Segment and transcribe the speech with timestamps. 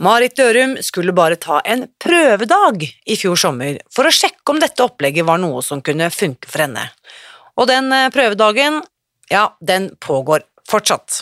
[0.00, 4.80] Marit Dørum skulle bare ta en prøvedag i fjor sommer for å sjekke om dette
[4.80, 6.86] opplegget var noe som kunne funke for henne.
[7.60, 8.78] Og den eh, prøvedagen,
[9.28, 11.20] ja, den pågår fortsatt.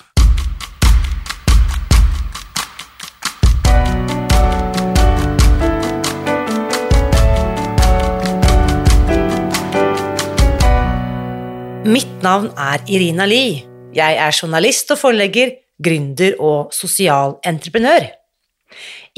[11.82, 13.64] Mitt navn er Irina Lie.
[13.98, 18.12] Jeg er journalist og forlegger, gründer og sosial entreprenør.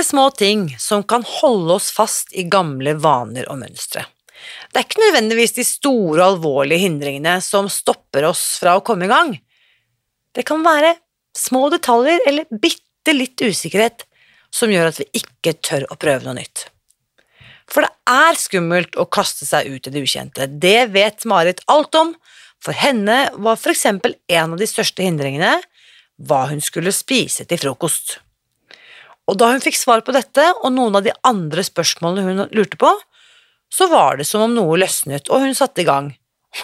[0.00, 4.06] små ting som kan holde oss fast i gamle vaner og mønstre.
[4.72, 9.04] Det er ikke nødvendigvis de store og alvorlige hindringene som stopper oss fra å komme
[9.04, 9.36] i gang.
[10.32, 10.96] Det kan være
[11.36, 14.06] små detaljer eller bitte bitte litt usikkerhet
[14.54, 16.68] som gjør at vi ikke tør å prøve noe nytt.
[17.66, 21.94] For det er skummelt å kaste seg ut i det ukjente, det vet Marit alt
[21.94, 22.14] om.
[22.62, 25.56] For henne var for eksempel en av de største hindringene
[26.22, 28.20] hva hun skulle spise til frokost.
[29.32, 32.76] Og da hun fikk svar på dette og noen av de andre spørsmålene hun lurte
[32.80, 32.90] på,
[33.72, 36.10] så var det som om noe løsnet, og hun satte i gang.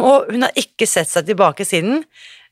[0.04, 2.02] Og hun har ikke sett seg tilbake siden,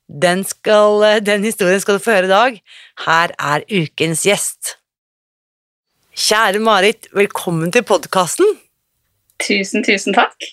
[0.07, 2.61] den, skal, den, historien skal du få høre i dag.
[3.05, 4.77] Her er ukens gjest.
[6.17, 8.55] Kjære Marit, velkommen til podkasten.
[9.43, 10.47] Tusen, tusen takk.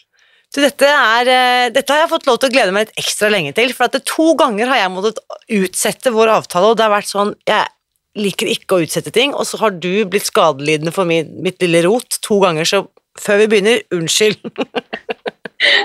[0.53, 3.29] Du, dette, er, eh, dette, har jeg fått lov til å glede meg litt ekstra
[3.31, 5.23] lenge til, for at det to ganger har jeg måttet
[5.55, 7.71] utsette vår avtale, og det har vært sånn Jeg
[8.19, 11.83] liker ikke å utsette ting, og så har du blitt skadelidende for min, mitt lille
[11.87, 12.83] rot to ganger, så
[13.19, 14.41] før vi begynner, unnskyld.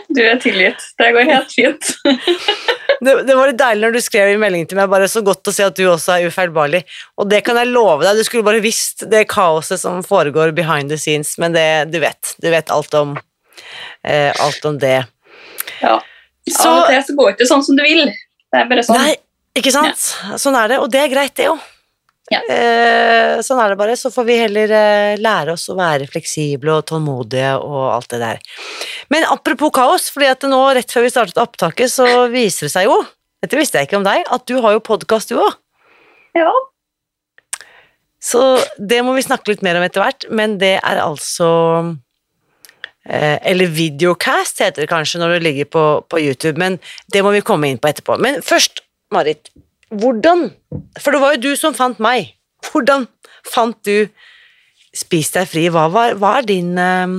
[0.08, 0.82] Du er tilgitt.
[0.98, 1.90] Det går helt fint.
[3.04, 5.50] det, det, var litt deilig når du skrev i meldingen til meg, bare så godt
[5.50, 6.80] å se at du også er ufeilbarlig.
[7.20, 10.90] Og det kan jeg love deg, du skulle bare visst det kaoset som foregår behind
[10.90, 12.34] the scenes, men det, du vet.
[12.42, 13.14] Du vet alt om,
[14.02, 14.98] eh, alt om det.
[15.78, 15.98] Ja.
[16.48, 18.06] Så, Av og til så går det ikke sånn som du vil.
[18.48, 18.98] Det er bare sånn.
[19.04, 19.16] Nei,
[19.60, 20.06] ikke sant.
[20.24, 20.38] Ja.
[20.40, 21.62] Sånn er det, og det er greit, det òg.
[22.28, 22.40] Ja.
[22.52, 23.96] Eh, sånn er det bare.
[23.96, 28.20] Så får vi heller eh, lære oss å være fleksible og tålmodige og alt det
[28.22, 28.42] der.
[29.12, 32.88] Men apropos kaos, fordi at nå rett før vi startet opptaket, så viser det seg
[32.90, 32.98] jo,
[33.44, 35.54] dette visste jeg ikke om deg, at du har jo podkast du òg.
[36.36, 36.50] Ja.
[38.22, 38.42] Så
[38.76, 41.48] det må vi snakke litt mer om etter hvert, men det er altså
[43.06, 46.80] eh, Eller videocast heter det kanskje når det ligger på, på YouTube, men
[47.14, 48.18] det må vi komme inn på etterpå.
[48.20, 48.82] Men først,
[49.14, 49.52] Marit,
[49.90, 50.50] hvordan
[51.00, 52.34] For det var jo du som fant meg.
[52.68, 53.06] Hvordan
[53.48, 54.08] fant du
[54.96, 55.66] Spis deg fri?
[55.72, 57.18] Hva, var, hva er din uh,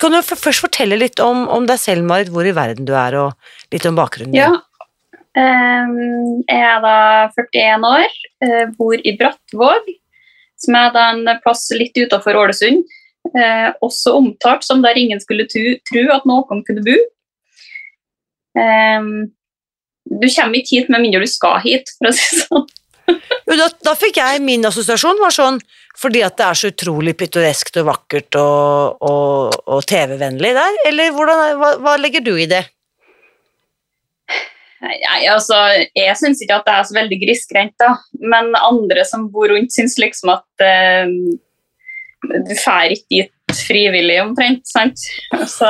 [0.00, 3.16] Kan du først fortelle litt om, om, deg selv, Marit, hvor i verden du er,
[3.18, 4.52] og litt om bakgrunnen Ja.
[5.30, 6.94] Um, jeg er da
[7.36, 9.90] 41 år, uh, bor i Brattvåg,
[10.58, 12.82] som er da en plass litt utenfor Ålesund.
[13.30, 16.96] Uh, også omtalt som der ingen skulle tro at noen kunne bo.
[18.58, 19.30] Um,
[20.10, 22.66] du kommer ikke hit med mindre du skal hit, for å si det sånn.
[23.10, 25.60] jo, da, da, fikk jeg min assosiasjon var sånn
[26.00, 31.10] fordi at det er så utrolig pittoreskt og vakkert og, og, og TV-vennlig der, eller
[31.16, 32.62] hvordan, hva, hva, legger du i det?
[34.80, 34.96] Nei,
[35.28, 35.58] altså,
[35.92, 37.90] Jeg syns ikke at det er så veldig grisgrendt, da.
[38.16, 41.12] Men andre som bor rundt, syns liksom at eh,
[42.30, 44.64] du drar ikke dit frivillig, omtrent.
[44.70, 45.04] sant?
[45.52, 45.68] Så,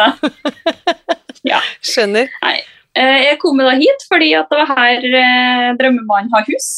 [1.50, 1.58] ja.
[1.82, 2.30] Skjønner.
[2.44, 2.60] Nei.
[2.98, 6.70] Eh, jeg kom da hit fordi at det var her eh, drømmemannen har hus.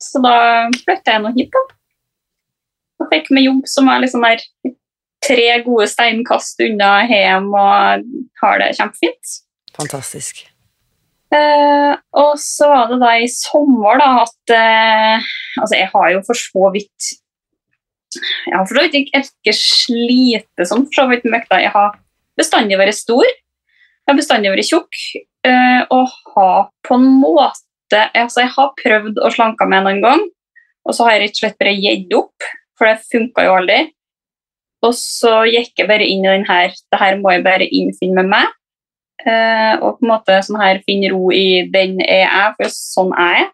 [0.00, 0.36] Så da
[0.84, 1.64] flytta jeg nå hit, da.
[3.02, 4.44] Og fikk meg jobb som er liksom der
[5.24, 8.06] tre gode steinkast unna hjem og
[8.42, 9.34] har det kjempefint.
[9.76, 10.46] Fantastisk.
[11.34, 15.26] Eh, og så var det da i sommer da at eh,
[15.60, 17.08] Altså, jeg har jo for så vidt
[18.16, 21.60] Jeg har for så vidt ikke, ikke slitt sånn for så vidt møkta.
[21.60, 21.98] Jeg har
[22.40, 23.26] bestandig vært stor.
[23.28, 25.02] Jeg har bestandig vært tjukk
[25.46, 26.00] uh, å
[26.34, 26.50] ha
[26.86, 27.54] på en måte
[27.90, 30.24] altså Jeg har prøvd å slanke meg noen gang,
[30.84, 33.78] og så har jeg rett og slett bare gitt opp, for det funka jo aldri.
[34.84, 38.22] Og så gikk jeg bare inn i den her Det her må jeg bare innfinne
[38.22, 38.52] med meg.
[39.26, 43.10] eh, og på en måte sånn her finne ro i den jeg er for sånn
[43.18, 43.48] er jeg.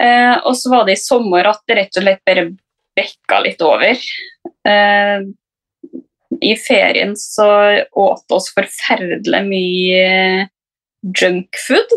[0.00, 2.46] Eh, og så var det i sommer at det rett og slett bare
[2.96, 4.00] bekka litt over.
[4.64, 5.26] Eh,
[6.38, 7.48] I ferien så
[7.90, 10.04] åt oss forferdelig mye
[11.02, 11.94] junkfood,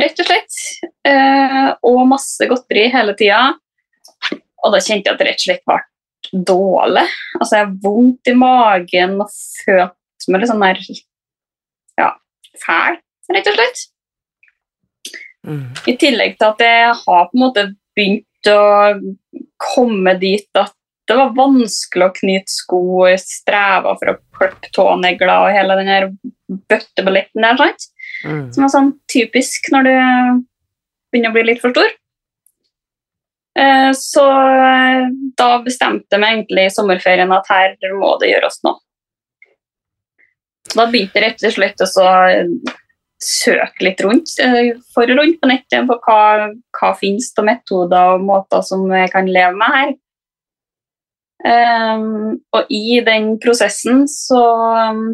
[0.00, 0.60] rett og slett.
[1.06, 3.42] Eh, og masse godteri hele tida.
[4.64, 5.78] Og da kjente jeg at det rett og slett ble
[6.50, 7.06] dårlig.
[7.38, 10.82] Altså, jeg har vondt i magen og følte meg litt sånn der
[12.00, 12.10] ja,
[12.64, 13.00] fæl,
[13.34, 13.86] rett og slett.
[15.48, 15.68] Mm.
[15.88, 17.64] I tillegg til at jeg har på en måte
[17.96, 18.60] begynt å
[19.60, 20.74] komme dit at
[21.10, 22.80] det var vanskelig å knyte sko,
[23.10, 26.06] jeg streva for å klippe tånegler og hele den der
[26.70, 27.58] bøtteballetten der.
[27.58, 27.88] sant?
[28.24, 28.44] Mm.
[28.54, 29.94] Som er sånn typisk når du
[31.10, 31.90] begynner å bli litt for stor.
[33.58, 35.08] Eh, Så eh,
[35.38, 38.78] da bestemte jeg meg egentlig i sommerferien at her må det gjøres noe.
[40.70, 41.88] Da begynte jeg rett og slett å
[43.20, 48.24] søke litt rundt, eh, for rundt på nettet på hva, hva finnes av metoder og
[48.28, 49.92] måter som jeg kan leve med her.
[51.40, 54.40] Um, og i den prosessen så
[54.92, 55.06] um,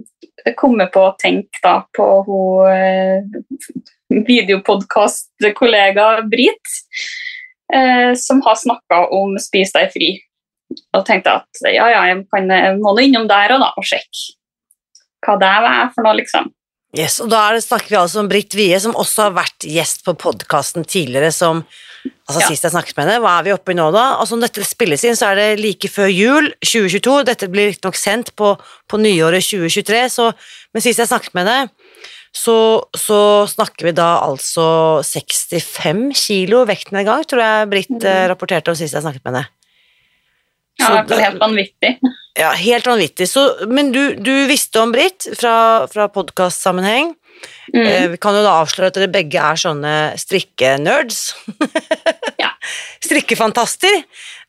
[0.58, 3.20] kom jeg på å tenke da på hun uh,
[4.26, 6.72] videopodkastkollega Brit,
[7.74, 10.10] uh, som har snakka om Spis deg fri.
[10.98, 12.50] Og tenkte at ja, ja, jeg, kan,
[12.80, 14.34] må nå innom der og da og sjekke
[15.26, 16.50] hva det er for noe, liksom.
[16.96, 20.04] Yes, og da det, snakker vi altså om Britt Wie, som også har vært gjest
[20.06, 21.64] på podkasten tidligere, som
[22.26, 22.48] Altså Ja.
[22.48, 24.04] Sist jeg snakket med henne, hva er vi oppe i nå, da?
[24.20, 27.16] Altså Når dette spilles inn, så er det like før jul 2022.
[27.28, 28.54] Dette blir riktignok sendt på,
[28.88, 30.32] på nyåret 2023, så
[30.74, 31.70] Men sist jeg snakket med henne,
[32.36, 38.26] så, så snakker vi da altså 65 kilo vektnedgang, tror jeg Britt mm.
[38.28, 39.46] rapporterte om sist jeg snakket med henne.
[40.76, 41.92] Ja, det er helt vanvittig.
[42.36, 43.28] Ja, helt vanvittig.
[43.30, 47.14] Så, men du, du visste om Britt fra, fra podkastsammenheng.
[47.74, 47.82] Mm.
[47.86, 51.34] Eh, vi kan jo da avsløre at dere begge er sånne strikkenerds.
[52.42, 52.50] Ja.
[53.02, 54.02] Strikkefantaster.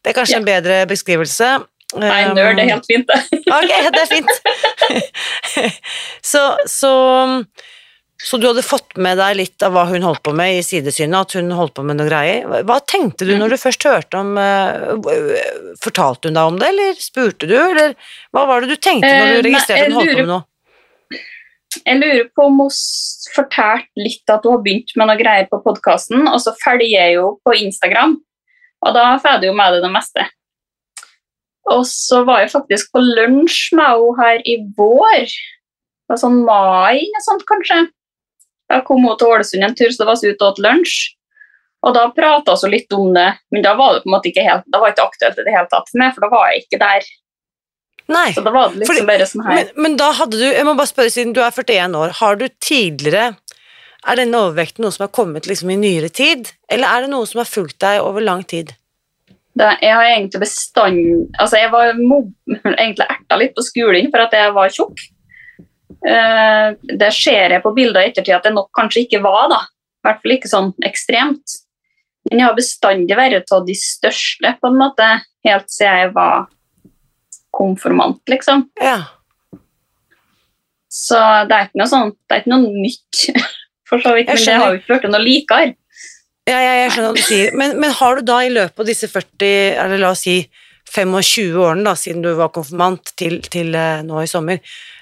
[0.03, 0.39] Det er kanskje Ja.
[0.41, 1.49] en bedre beskrivelse.
[1.95, 3.19] Nei, Um, nerd er helt fint, det.
[3.57, 4.33] Ok, det er fint.
[6.31, 6.91] så, så,
[8.23, 11.15] så du hadde fått med deg litt av hva hun holdt på med i sidesynet,
[11.29, 12.43] at hun holdt på med noe greier.
[12.67, 16.99] Hva- tenkte du når du først hørte om eh, Fortalte hun deg om det, eller
[16.99, 17.95] spurte du, eller
[18.35, 20.43] hva var det du tenkte når Eh, du registrerte at hun holdt på med noe?
[21.75, 22.71] Jeg lurer på om hun
[23.35, 27.17] fortalte litt at hun har begynt med noe greier på podkasten, og så følger jeg
[27.17, 28.17] jo på Instagram,
[28.85, 30.25] og da får jeg med det det meste.
[31.67, 35.27] Og så var jeg faktisk på lunsj med henne her i vår.
[35.27, 37.81] Det var sånn mai eller sånt, kanskje.
[38.71, 40.97] Da kom hun til Ålesund en tur, så det var så ute og åt lunsj.
[41.85, 44.45] Og da prata vi litt om det, men da var det på en måte ikke
[44.47, 46.49] helt, da var det ikke aktuelt i det hele tatt for meg, for da var
[46.51, 47.09] jeg ikke der.
[48.07, 48.29] Nei.
[48.31, 49.55] Så da var det liksom Fordi- bare sånn her.
[49.55, 52.39] Men, men da hadde du, jeg må bare spørre siden du er 41 år, har
[52.39, 53.35] du tidligere,
[54.07, 57.27] er denne overvekten noe som har kommet liksom i nyere tid, eller er det noe
[57.27, 58.71] som har fulgt deg over lang tid?
[59.57, 61.03] Det, jeg har egentlig bestand...
[61.41, 61.91] Altså, jeg var
[62.77, 65.05] egentlig erta litt på skolen for at jeg var tjukk.
[66.07, 66.67] Eh,
[67.01, 69.63] det ser jeg på bilder i ettertid at det nok kanskje ikke var, da.
[69.65, 71.57] I hvert fall ikke sånn ekstremt.
[72.29, 75.07] Men jeg har bestandig vært av de største, på en måte,
[75.47, 76.47] helt siden jeg var
[77.57, 78.67] konformant, liksom.
[78.81, 78.99] Ja.
[80.93, 81.17] Så
[81.49, 83.23] det er ikke noe sånt, det er ikke noe nytt,
[83.89, 84.29] for så vidt.
[84.31, 85.73] Men det har jo ikke blitt noe likere.
[86.47, 87.55] Ja, ja, jeg skjønner hva du sier.
[87.59, 89.49] Men, men har du da i løpet av disse 40,
[89.83, 90.37] eller la oss si
[90.95, 94.61] 25 årene da, siden du var konfirmant til, til eh, nå i sommer,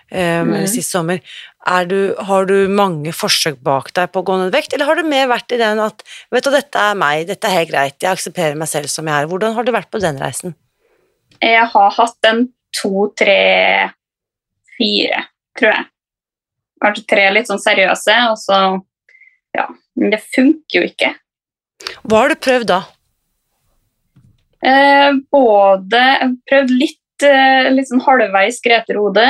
[0.09, 0.71] eh, eller Mhm.
[0.71, 1.21] sist sommer,
[1.69, 4.97] er du, har du mange forsøk bak deg på å gå ned vekt, eller har
[4.97, 6.01] du mer vært i den at
[6.33, 9.13] vet du, dette er meg, dette er helt greit, jeg aksepterer meg selv som jeg
[9.25, 9.29] er.
[9.29, 10.57] Hvordan har du vært på den reisen?
[11.41, 13.91] Jeg har hatt en to, tre,
[14.75, 15.25] fire,
[15.57, 15.85] tror jeg.
[16.83, 18.59] Kanskje tre litt sånn seriøse, og så
[19.55, 19.69] Ja.
[19.95, 21.13] Men det funker jo ikke.
[22.03, 22.81] Hva har du prøvd da?
[24.65, 26.01] Eh, både
[26.49, 29.27] prøvd litt, eh, litt sånn halvveis Grete Rode.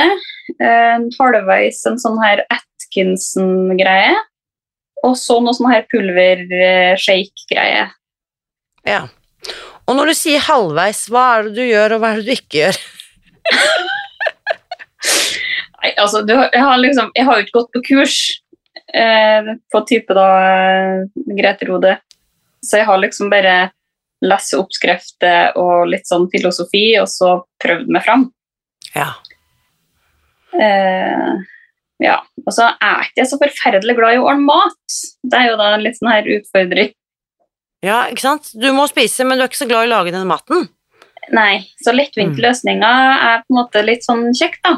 [0.56, 4.16] Eh, halvveis en sånn her Atkinson-greie.
[5.04, 7.90] Og så noe sånn her pulver-shake-greie.
[8.86, 9.06] Ja.
[9.86, 12.34] Og når du sier halvveis, hva er det du gjør, og hva er det du
[12.34, 12.80] ikke gjør?
[15.76, 18.16] Nei, altså, du, jeg, har liksom, jeg har jo ikke gått på kurs
[18.90, 21.94] eh, på type da eh, Grete Rode,
[22.66, 23.56] så jeg har liksom bare
[24.26, 28.26] lest oppskrifter og litt sånn filosofi, og så prøvd meg fram.
[28.96, 29.12] Ja.
[30.56, 31.32] Eh,
[32.02, 35.00] ja, og så er jeg ikke så forferdelig glad i å ordne mat.
[35.22, 36.94] Det er jo da en litt sånn her utfordring.
[37.86, 38.50] Ja, ikke sant?
[38.58, 40.68] Du må spise, men du er ikke så glad i å lage den maten.
[41.34, 42.44] Nei, så lettvinte Mm.
[42.44, 44.76] løsninger er på en måte litt sånn kjekt, da.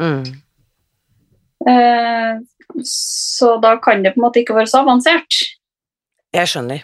[0.00, 0.24] Mm.
[1.68, 2.34] Eh,
[2.84, 5.38] så da kan det på en måte ikke være så avansert.
[6.36, 6.82] Jeg skjønner.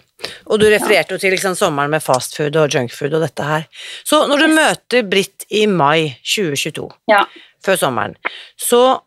[0.48, 3.66] Og du refererte jo til liksom, sommeren med fastfood og junkfood og dette her.
[4.08, 7.26] Så når du møter Britt i mai 2022, Ja.
[7.62, 8.16] før sommeren,
[8.56, 9.00] så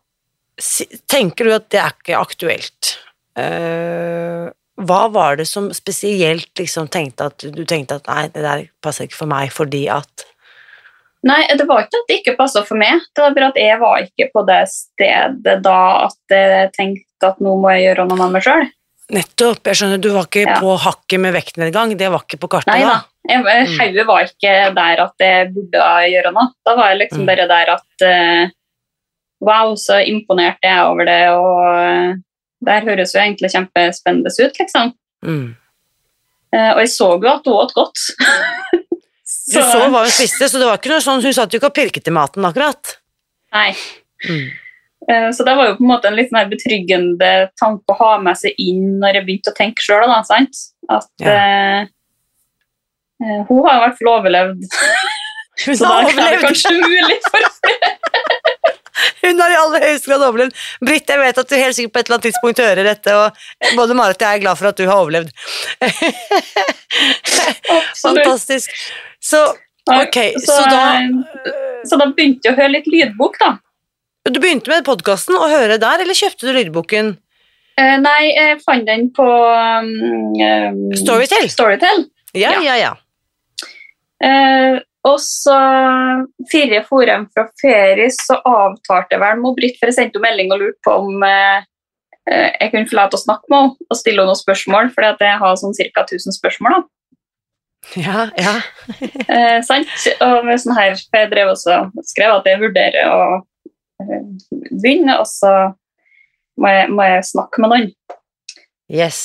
[1.10, 2.96] tenker du at det er ikke aktuelt.
[3.36, 8.64] Eh, hva var det som spesielt liksom tenkte at du tenkte at nei, det der
[8.84, 10.24] passer ikke for meg fordi at
[11.26, 13.00] Nei, det var ikke at det ikke passa for meg.
[13.10, 17.40] Det var bare at jeg var ikke på det stedet da at jeg tenkte at
[17.42, 18.68] nå må jeg gjøre noe med meg sjøl.
[19.10, 20.60] Nettopp, jeg skjønner, du var ikke Ja.
[20.62, 22.92] på hakket med vektnedgang, det var ikke på kartet Nei da?
[23.00, 23.04] da.
[23.34, 23.78] Jeg- Mm.
[23.80, 25.82] Hodet var ikke der at jeg burde
[26.12, 26.52] gjøre noe.
[26.64, 27.26] Da var jeg liksom Mm.
[27.26, 28.50] bare der at eh,
[29.40, 32.14] Wow, så imponert jeg er over det, og eh,
[32.66, 34.92] det høres jo egentlig kjempespennende ut, liksom.
[35.24, 35.56] Mm.
[36.54, 37.98] Eh, og jeg så jo at hun åt godt.
[39.48, 41.68] Du så hva hun spiste, så det var ikke noe sånn, hun satt jo ikke
[41.70, 42.94] og pirket i maten akkurat.
[43.52, 43.70] Nei.
[44.28, 44.48] Mm.
[45.08, 48.10] Eh, Så det var jo på en måte en litt mer betryggende tanke å ha
[48.24, 50.04] med seg inn når jeg begynte å tenke sjøl.
[50.08, 51.32] At Ja.
[51.32, 51.86] eh,
[53.48, 54.68] hun har i hvert fall overlevd,
[55.64, 56.44] Hun så har da er det overlevd!
[56.44, 57.40] kanskje mulig for
[59.24, 60.56] Hun har i aller høyeste grad overlevd.
[60.84, 63.76] Britt, jeg vet at du helt sikkert på et eller annet tidspunkt hører dette, og
[63.78, 65.32] både Marit og jeg er glad for at du har overlevd.
[68.02, 68.74] Fantastisk.
[69.20, 69.44] Så,
[69.92, 71.54] ok, så, så, da eh,
[71.88, 73.54] så da begynte jeg å høre litt lydbok, da.
[74.28, 77.16] Du begynte med podkasten å høre der, eller kjøpte du lydboken
[77.78, 81.46] Eh, nei, jeg fant den på um, Storytel?
[81.52, 82.08] Storytel.
[82.34, 82.62] Ja, Ja.
[82.64, 82.94] ja, ja.
[84.18, 85.56] Eh, og så
[86.50, 90.52] fire for hjem fra ferie, så avtalte vel med Britt, for jeg sendte jo melding
[90.54, 91.66] og lurte på om eh,
[92.30, 94.92] eh, jeg kunne få lov til å snakke med henne og stille henne noen spørsmål,
[95.08, 96.04] at jeg har sånn ca.
[96.04, 96.78] 1000 spørsmål.
[96.78, 96.82] da.
[98.02, 98.56] ja, ja.
[99.38, 99.92] Eh, sant?
[100.24, 103.20] Og med sånn her, for jeg drev også og skrev at jeg vurderer å
[104.02, 104.24] eh,
[104.72, 105.52] begynne, og så
[106.58, 107.92] må jeg, må jeg snakke med noen.
[108.90, 109.20] Yes.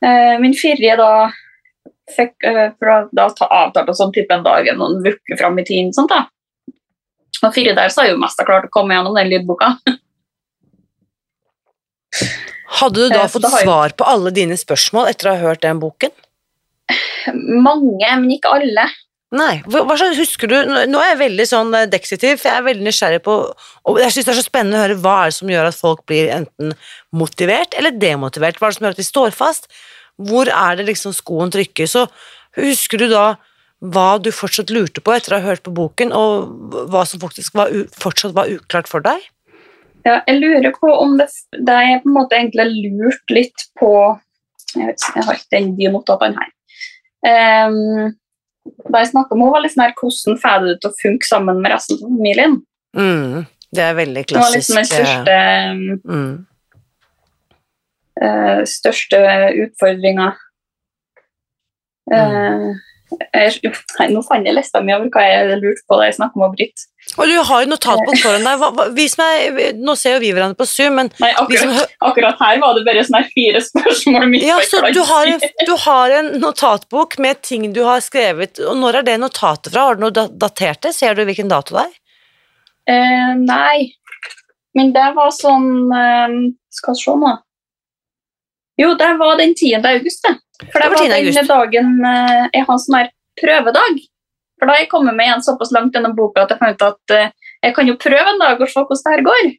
[0.00, 1.10] Eh, min ferie da
[2.14, 5.66] fikk eh, for da, da ta avtalt sånn type en dag noen uker fram i
[5.66, 5.92] tiden.
[5.96, 6.26] Sånt, da.
[7.44, 9.74] Og fire der så har jeg jo mest klart å komme gjennom den lydboka.
[12.80, 15.62] Hadde du da Eh, fått da svar på alle dine spørsmål etter å ha hørt
[15.62, 16.14] den boken?
[17.34, 18.86] Mange, men ikke alle.
[19.34, 19.62] Nei.
[19.66, 20.54] Hva, slags husker du
[20.86, 23.34] Nå er jeg veldig sånn eh, deksitiv, for jeg er veldig nysgjerrig på
[23.90, 25.78] Og jeg syns det er så spennende å høre hva er det som gjør at
[25.80, 26.76] folk blir enten
[27.10, 28.60] motivert eller demotivert.
[28.60, 29.66] Hva er det som gjør at de står fast?
[30.16, 31.88] Hvor er det liksom skoen trykker?
[31.90, 32.06] Så
[32.56, 33.26] husker du da
[33.84, 37.56] hva du fortsatt lurte på etter å ha hørt på boken, og hva som faktisk
[37.58, 39.20] var fortsatt var uklart for deg?
[40.06, 43.90] Ja, jeg lurer på om det, det er på en måte egentlig lurt litt på
[44.76, 46.52] Jeg vet jeg har ikke den de notatene her.
[47.26, 48.14] Um,
[48.90, 50.98] da jeg snakket om henne, var litt sånn her, hvordan får du det til å
[51.00, 52.56] funke sammen med resten av familien?
[52.96, 53.46] Mm,
[53.76, 54.36] det er veldig klassisk.
[54.36, 55.70] Det var liksom den største eh,
[56.02, 56.34] mm.
[58.22, 59.20] Eh, største
[59.66, 60.32] utfordringa.
[62.10, 62.74] Mm.
[62.74, 62.74] Eh,
[63.34, 66.36] jeg- nei, nå fant jeg lista mi over hva jeg lurte på da jeg snakket
[66.42, 66.84] med Britt.
[67.18, 68.58] Og du har jo notatbok foran deg.
[68.58, 68.70] Hva,
[69.20, 72.74] meg, nå ser jo vi hverandre på Zoom, men Nei, som akkurat, akkurat her var
[72.74, 74.34] det bare sånne fire spørsmål.
[74.42, 78.76] Ja, så du har, en, du har en notatbok med ting du har skrevet, og
[78.82, 79.86] når er det notatet fra?
[79.90, 80.94] Har du noe datert det?
[80.94, 81.94] Ser du hvilken dato det er?
[82.86, 83.92] Eh, nei,
[84.78, 86.34] men det var sånn eh,
[86.70, 87.32] Skal vi se nå.
[88.80, 89.80] Jo, det var den 10.
[89.80, 90.36] august, det.
[90.72, 94.00] For Det det var var den dagen eh, jeg har sånn her prøvedag.
[94.56, 96.86] For da har jeg kommet meg igjen såpass langt gjennom boka at jeg fant ut
[96.88, 97.32] at eh,
[97.64, 99.50] jeg kan jo prøve en dag og se hvordan det her går.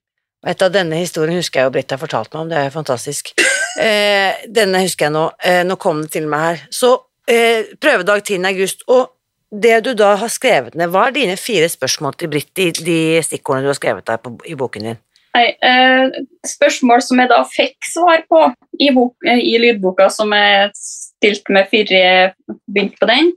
[0.48, 3.34] Vet du, Denne historien husker jeg jo Britt har fortalt meg om, det er fantastisk.
[3.78, 5.28] Eh, denne husker jeg nå.
[5.46, 6.62] Eh, nå kom den til meg her.
[6.74, 6.88] Så
[7.30, 8.40] eh, prøvedag 10.
[8.50, 9.12] august, og
[9.54, 12.98] det du da har skrevet ned, hva er dine fire spørsmål til Britt, de, de
[13.22, 14.98] stikkordene du har skrevet der på, i boken din?
[15.38, 18.40] Nei, eh, spørsmål som jeg da fikk svar på
[18.82, 22.32] i, eh, i lydboka som jeg stilte med før jeg
[22.66, 23.30] begynte på den.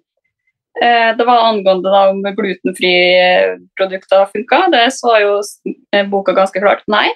[0.80, 4.62] Eh, det var angående da om glutenfrie produkter funka.
[4.72, 5.40] Det sa jo
[5.92, 7.10] eh, boka ganske klart nei.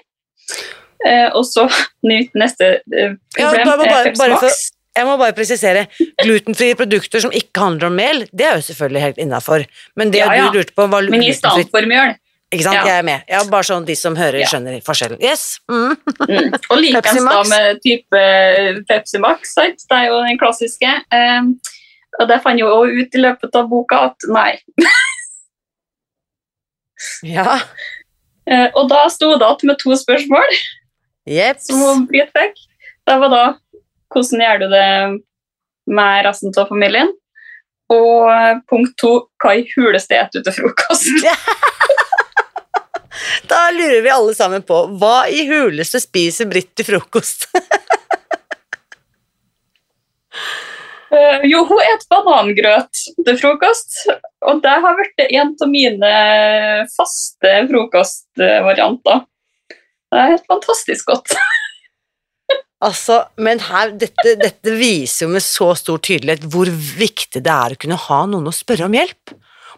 [1.04, 1.64] Eh, og så
[2.04, 4.64] neste problem Ja, bare- er Pepsi Max.
[4.94, 5.88] Jeg må bare presisere,
[6.22, 9.64] glutenfrie produkter som ikke handler om mel, det er jo selvfølgelig helt innafor.
[9.98, 10.44] Men det Ja, ja.
[10.52, 11.66] du lurte på, var Men i glutenfritt.
[11.66, 12.14] stedet for mjøl.
[12.54, 12.78] Ikke sant?
[12.78, 12.84] Ja.
[12.88, 13.24] Jeg er med.
[13.30, 15.20] Ja, bare sånn de som hører, skjønner forskjellen.
[15.22, 15.58] Yes.
[15.70, 15.96] Mm.
[16.28, 16.52] Mm.
[16.70, 19.54] Og likens da med type eh, Pepsi Max.
[19.56, 19.82] Sant?
[19.90, 20.92] Det er jo den klassiske.
[21.14, 21.54] Um,
[22.20, 24.52] og det fant jeg jo også ut i løpet av boka at nei.
[27.26, 27.58] Ja.
[28.46, 30.56] Uh, og da sto det igjen med to spørsmål
[31.28, 31.68] Jeps.
[31.68, 32.56] som hun Britt fikk.
[33.04, 33.44] Det var da
[34.14, 34.88] hvordan gjør du det
[35.90, 37.10] med resten av familien?
[37.92, 38.30] Og
[38.70, 41.10] punkt to hva i huleste spiser du til frokost?
[43.50, 47.48] Da lurer vi alle sammen på hva i huleste spiser Britt til frokost?
[51.14, 54.00] Eh, jo, hun et banangrøt til frokost,
[54.42, 56.08] og det har blitt en av mine
[56.90, 59.20] faste frokostvarianter.
[59.70, 61.36] Det er helt fantastisk godt.
[62.84, 67.72] Altså, men her, dette, dette viser jo med så stor tydelighet hvor viktig det er
[67.72, 69.32] å kunne ha noen å spørre om hjelp.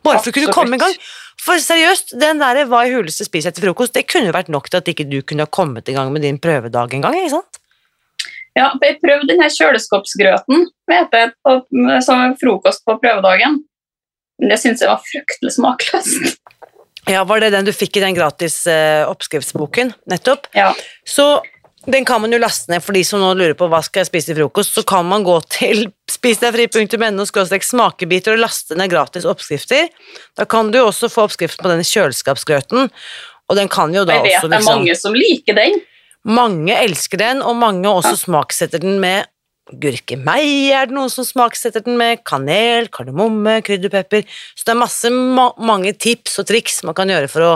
[0.06, 0.96] Bare for å kunne komme i gang.
[1.42, 4.70] For seriøst, den der hva i huleste spiser etter frokost, det kunne jo vært nok
[4.70, 7.36] til at ikke du kunne ha kommet i gang med din prøvedag en gang, ikke
[7.36, 7.60] sant?
[8.56, 11.58] Ja, jeg prøvde denne kjøleskapsgrøten vet jeg, på,
[12.04, 13.60] som frokost på prøvedagen.
[14.40, 16.40] Men det syns jeg var fryktelig smakløst.
[17.06, 20.48] Ja, var det den du fikk i den gratis eh, oppskriftsboken, nettopp?
[20.56, 20.72] Ja.
[21.06, 21.36] Så
[21.86, 24.10] den kan man jo laste ned for de som nå lurer på hva skal jeg
[24.10, 29.88] spise til frokost, så kan man gå til spisdegfri.no smakebiter og laste ned gratis oppskrifter.
[30.38, 32.90] Da kan du også få oppskriften på denne kjøleskapsgrøten,
[33.46, 35.80] og den kan jo da Jeg vet også det er liksom mange som liker den.
[36.26, 39.30] Mange elsker den, og mange også smaksetter den med
[39.66, 44.26] gurkemeie er det noen som smaksetter den med, kanel, kardemomme, krydderpepper.
[44.54, 47.52] Så det er masse ma mange tips og triks man kan gjøre for å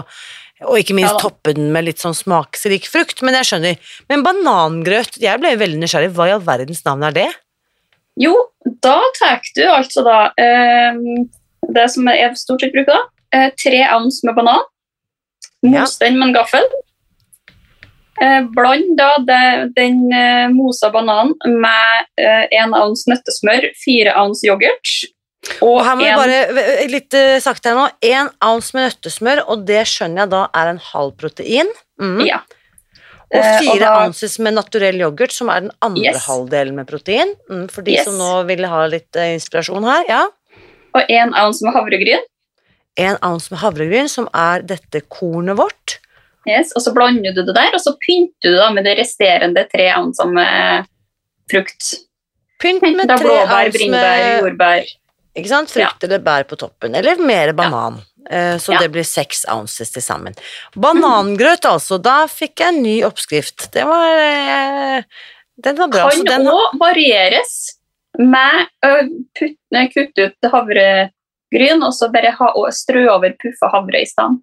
[0.67, 3.93] og ikke minst Ja toppe den med litt sånn smaksrik frukt, men jeg skjønner.
[4.12, 7.29] Men banangrøt, jeg ble veldig nysgjerrig, hva i all verdens navn er det?
[8.21, 8.35] Jo,
[8.85, 10.99] da tar du altså da eh,
[11.73, 13.00] det som jeg stort sett bruker da,
[13.37, 14.64] eh, tre ounce med banan.
[15.62, 15.83] Ja.
[15.83, 16.67] Mos den med en gaffel.
[18.21, 24.45] Eh, bland da det, den eh, mosa bananen med eh, en ounce nøttesmør, fire ounce
[24.49, 24.97] yoghurt.
[25.64, 29.62] Og her må vi bare, litt eh, sakte her nå, en ounce med nøttesmør, og
[29.68, 31.70] det skjønner jeg da er en halv protein.
[32.00, 32.20] Mm.
[32.28, 32.42] Ja.
[33.30, 36.26] Og Eh, fire da- ounces med naturell yoghurt, som er den andre Yes.
[36.26, 37.37] halvdelen med protein.
[37.49, 38.04] Mm, for de Yes.
[38.04, 40.26] som nå vil ha litt uh, inspirasjon her, ja.
[40.94, 42.25] Og en ounce med havregryn.
[42.99, 45.99] En ounce med havregryn, som er dette kornet vårt.
[46.49, 49.62] Yes, og så blander du det der, og så pynter du da med de resterende
[49.70, 50.87] tre ounce med
[51.50, 51.94] frukt.
[52.61, 54.85] Pynt med Da tre blåbær, ounce bringebær, med jordbær.
[55.37, 55.71] Ikke sant?
[55.71, 58.01] frukt eller bær på toppen, eller mer banan.
[58.31, 60.35] Eh, Så det blir seks ounces til sammen.
[60.77, 61.99] Banangrøt, altså.
[62.03, 63.71] Da fikk jeg en ny oppskrift.
[63.73, 65.03] Det var eh,
[65.57, 66.11] Den var bra.
[66.11, 67.77] kan den, òg varieres
[68.19, 68.93] med å
[69.95, 74.40] kutte ut havregryn og så bare ha, strø over puffa havre i stedet.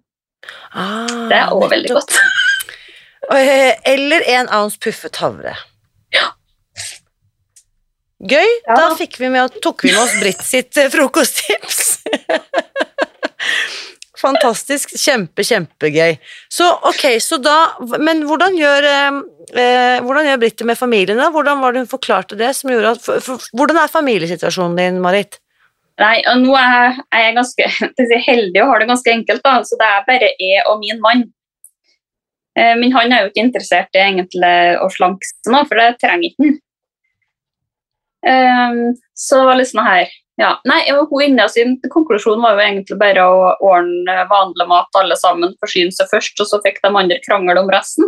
[0.74, 2.18] ah, Det er òg veldig godt.
[3.28, 5.50] Eh, Eller en ounce puffet havre.
[8.18, 8.48] Gøy.
[8.66, 8.74] Ja.
[8.74, 12.02] Da fikk vi med, tok vi med oss Britt sitt eh, frokosttips.
[14.18, 14.96] Fantastisk.
[14.98, 16.16] Kjempe, kjempegøy.
[16.50, 17.54] Så ok, så da
[18.02, 19.20] Men hvordan gjør, eh,
[19.54, 21.20] eh, hvordan gjør Britt det med familien?
[21.20, 21.30] da?
[21.30, 22.50] Hvordan var det hun forklarte det?
[22.58, 25.32] som gjorde at, for, for, Hvordan er familiesituasjonen din, Marit?
[25.98, 27.64] Nei, og nå er jeg, jeg ganske
[28.10, 31.00] si, heldig og har det ganske enkelt, da, så det er bare jeg og min
[31.02, 31.26] mann.
[32.58, 35.92] Eh, Men han er jo ikke interessert i egentlig å slanke seg nå, for det
[36.02, 36.58] trenger ikke han.
[38.28, 38.78] Eh,
[39.16, 40.06] Så det var litt sånn her
[40.38, 40.52] ja.
[40.70, 45.56] Nei, hun inne sin konklusjon var jo egentlig bare å ordne vanlig mat alle sammen,
[45.58, 48.06] forsyne seg først, og så fikk de andre krangle om resten.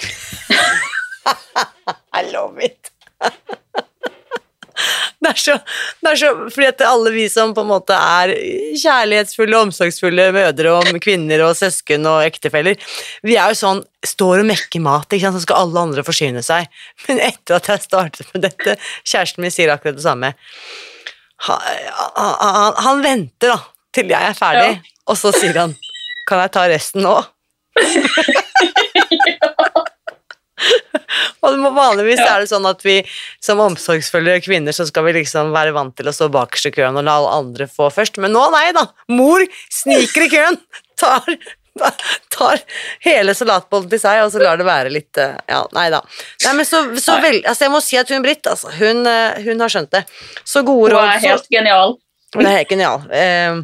[2.18, 2.90] I love it.
[5.20, 5.56] Det er, så,
[6.00, 8.32] det er så Fordi at alle vi som på en måte er
[8.80, 12.80] kjærlighetsfulle, og omsorgsfulle mødre og kvinner og søsken og ektefeller,
[13.26, 16.40] vi er jo sånn Står og mekker mat, ikke sant, så skal alle andre forsyne
[16.40, 16.70] seg.
[17.04, 20.30] Men etter at jeg startet med dette, kjæresten min sier akkurat det samme.
[21.44, 21.66] Han,
[22.16, 23.58] han, han venter da
[23.92, 25.76] til jeg er ferdig, og så sier han
[26.28, 27.18] Kan jeg ta resten nå?
[31.46, 32.34] Og vanligvis Ja.
[32.36, 32.98] er det sånn at vi
[33.42, 36.98] som omsorgsfulle kvinner så skal vi liksom være vant til å stå bakerst i køen
[37.00, 38.86] og la alle andre få først, men nå nei da.
[39.08, 40.58] Mor sniker i køen,
[41.00, 41.24] tar,
[42.34, 42.60] tar
[43.06, 46.02] hele salatbollen til seg, og så lar det være litt eh, Ja, nei da.
[46.44, 47.22] Nei, men så, så Nei.
[47.24, 50.04] vel, altså jeg må si at hun Britt, altså, hun, eh, hun har skjønt det.
[50.44, 51.08] Så gode Hun råd.
[51.14, 51.96] er så- helt genial.
[52.36, 53.06] Hun er helt genial.
[53.10, 53.62] Eh,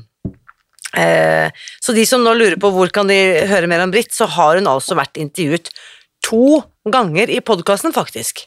[1.03, 1.51] eh,
[1.83, 3.19] så de som nå lurer på hvor kan de
[3.51, 5.71] høre mer om Britt, så har hun altså vært intervjuet
[6.27, 6.61] to
[6.91, 8.45] ganger i podkasten, faktisk.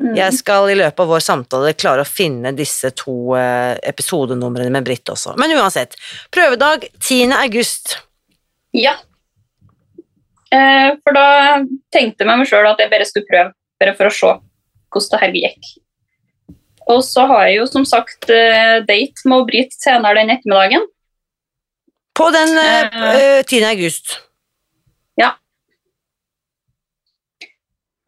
[0.00, 0.14] Mm.
[0.16, 4.86] Jeg skal i løpet av vår samtale klare å finne disse to eh, episodenumrene med
[4.86, 5.34] Britt også.
[5.40, 5.98] Men uansett.
[6.32, 7.34] Prøvedag 10.
[7.42, 7.98] august.
[8.76, 8.94] Ja.
[10.54, 11.26] Eh, for da
[11.92, 14.32] tenkte jeg meg sjøl at jeg bare skulle prøve, bare for å se
[14.90, 15.68] hvordan det her gikk.
[16.90, 20.88] Og så har jeg jo som sagt eh, date med Britt senere den ettermiddagen.
[22.18, 23.20] På den eh, Eh.
[23.38, 23.62] eh, 10.
[23.68, 24.16] august.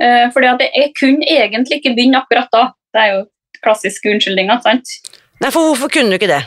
[0.03, 2.65] Eh, fordi at jeg, kunne egentlig ikke begynne akkurat da.
[2.93, 3.23] Det er jo
[3.63, 4.97] klassiske unnskyldninger, sant?
[5.43, 6.43] Nei, for hvorfor kunne du ikke det?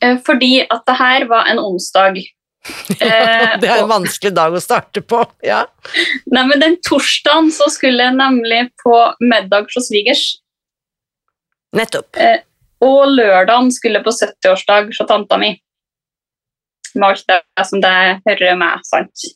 [0.00, 2.20] Eh, fordi at det her var en onsdag.
[3.00, 5.22] ja, Det er en vanskelig dag å starte på.
[5.44, 5.62] Ja.
[6.32, 10.26] Nei, men Den torsdagen så skulle jeg nemlig på middag hos svigers.
[11.76, 12.16] Nettopp.
[12.84, 15.52] Og lørdagen skulle jeg på 70-årsdag hos tanta mi.
[16.94, 18.86] Med alt det som det hører med.
[18.88, 19.26] sant?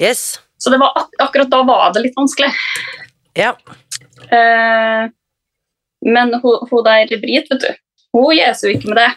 [0.00, 0.40] Yes.
[0.60, 2.50] Så det var ak akkurat da var det litt vanskelig.
[3.38, 3.54] Ja.
[4.28, 5.08] Eh,
[6.06, 7.70] men hun, hun der Brit, vet du,
[8.16, 9.10] hun gir jo ikke med det.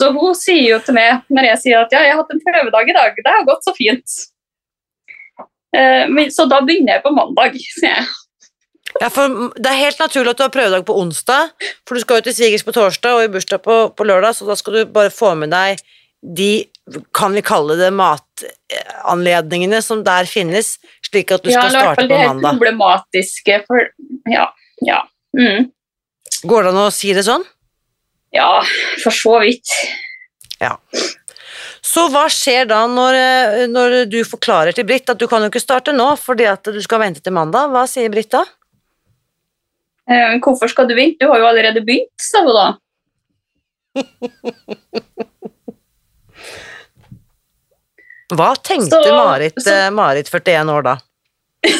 [0.00, 2.42] Så hun sier jo til meg når jeg sier at ja, jeg har hatt en
[2.44, 4.16] prøvedag i dag, det har gått så fint.
[5.76, 8.08] Eh, men, så da begynner jeg på mandag, sier jeg.
[8.98, 11.52] Ja, for Det er helt naturlig at du har prøvedag på onsdag,
[11.86, 14.48] for du skal jo til svigers på torsdag og i bursdag på, på lørdag, så
[14.48, 15.78] da skal du bare få med deg
[16.20, 16.66] de,
[17.14, 21.86] kan vi kalle det matanledningene som der finnes, slik at du Ja, skal Ja, i
[21.86, 23.86] hvert fall det problematiske, for
[24.30, 24.48] ja,
[24.86, 25.00] ja.
[25.36, 25.70] Mm.
[26.50, 27.44] Går det an å si det sånn?
[28.34, 28.60] Ja,
[29.02, 29.70] for så vidt.
[31.90, 33.16] Så hva skjer da når,
[33.72, 36.78] når du forklarer til Britt at du kan jo ikke starte nå fordi at du
[36.84, 37.72] skal vente til mandag?
[37.72, 38.44] Hva sier Britt da?
[40.10, 41.24] Eh, hvorfor skal du vente?
[41.24, 42.68] Du har jo allerede begynt, sa hun da.
[48.30, 50.96] Hva tenkte Så- Marit, så- eh, Marit 41 år da?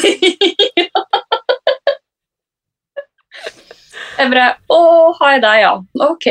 [4.19, 4.79] Jeg bare Å,
[5.21, 5.71] hei deg, ja.
[6.05, 6.27] Ok.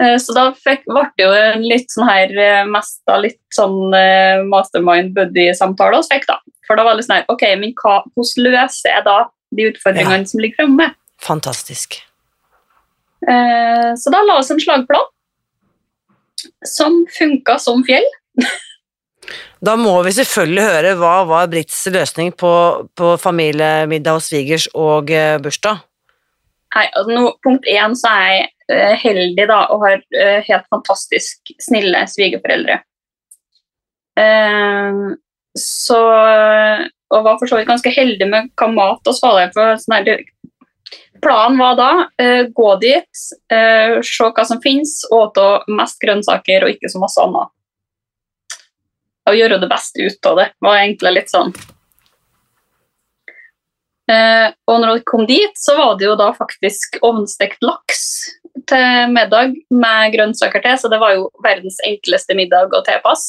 [0.00, 3.40] Eh, Så da fikk, ble det jo en litt sånn her eh, mest av litt
[3.54, 3.92] sånn
[4.48, 6.38] mastermind buddy-samtale hos fikk, da.
[6.66, 9.18] For da var det sånn her Ok, men hva, hvordan løser jeg da
[9.52, 10.92] de utfordringene som ligger framme?
[11.22, 11.98] Fantastisk.
[13.22, 15.04] Så da la oss en slagplan
[16.66, 18.02] som funka som fjell.
[19.62, 22.52] Da må vi selvfølgelig høre hva var Britts løsning på,
[22.98, 25.84] på familiemiddag hos svigers og eh, bursdag.
[26.74, 30.66] Hei, altså nå, punkt én så er jeg eh, heldig da, og har eh, helt
[30.72, 32.80] fantastisk snille svigerforeldre.
[34.18, 35.02] Eh,
[35.58, 36.00] så
[37.12, 39.76] Og var for så vidt ganske heldig med hva mat og svale for.
[39.78, 40.22] Sånn her,
[41.22, 46.64] planen var da eh, gå dit, eh, se hva som finnes, og spise mest grønnsaker
[46.64, 47.52] og ikke så masse annet.
[49.30, 50.50] Og gjøre det beste ut av det.
[50.64, 51.52] var egentlig litt sånn
[54.10, 58.02] Eh, og når jeg kom dit, så var det jo da faktisk ovnstekt laks
[58.68, 63.26] til middag med grønnsaker til, så det var jo verdens enkleste middag og tilpass.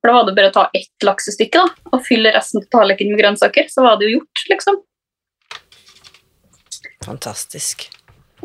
[0.00, 3.14] For da var det bare å ta ett laksestykke da, og fylle resten av tallerkenen
[3.14, 4.82] med grønnsaker, så var det jo gjort, liksom.
[7.06, 7.86] Fantastisk.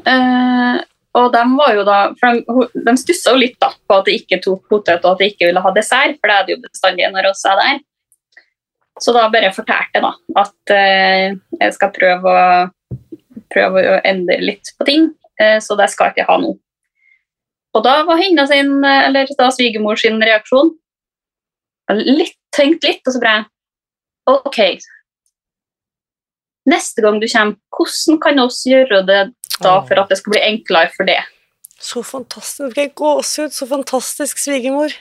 [0.05, 0.77] Eh,
[1.17, 4.15] og de var jo da, for de, de stussa jo litt da, på at de
[4.15, 6.61] ikke tok potet og at de ikke ville ha dessert, for det er det jo
[6.63, 7.81] bestandig når oss er der.
[9.01, 10.11] Så da bare fortalte jeg da
[10.43, 12.97] at eh, jeg skal prøve å,
[13.51, 15.09] prøve å endre litt på ting,
[15.41, 16.53] eh, så det skal ikke ha nå.
[17.71, 20.73] Og da var henne sin, eller da svigermor sin reaksjon
[21.91, 23.47] litt, tenkt litt, og så jeg
[24.31, 24.59] ok,
[26.69, 29.21] neste gang du kommer, hvordan kan oss gjøre det
[29.61, 31.19] da for at det skal bli enklere for det?
[31.81, 32.77] Så fantastisk.
[32.77, 33.53] Jeg gåsehud.
[33.53, 34.93] Så fantastisk svigermor.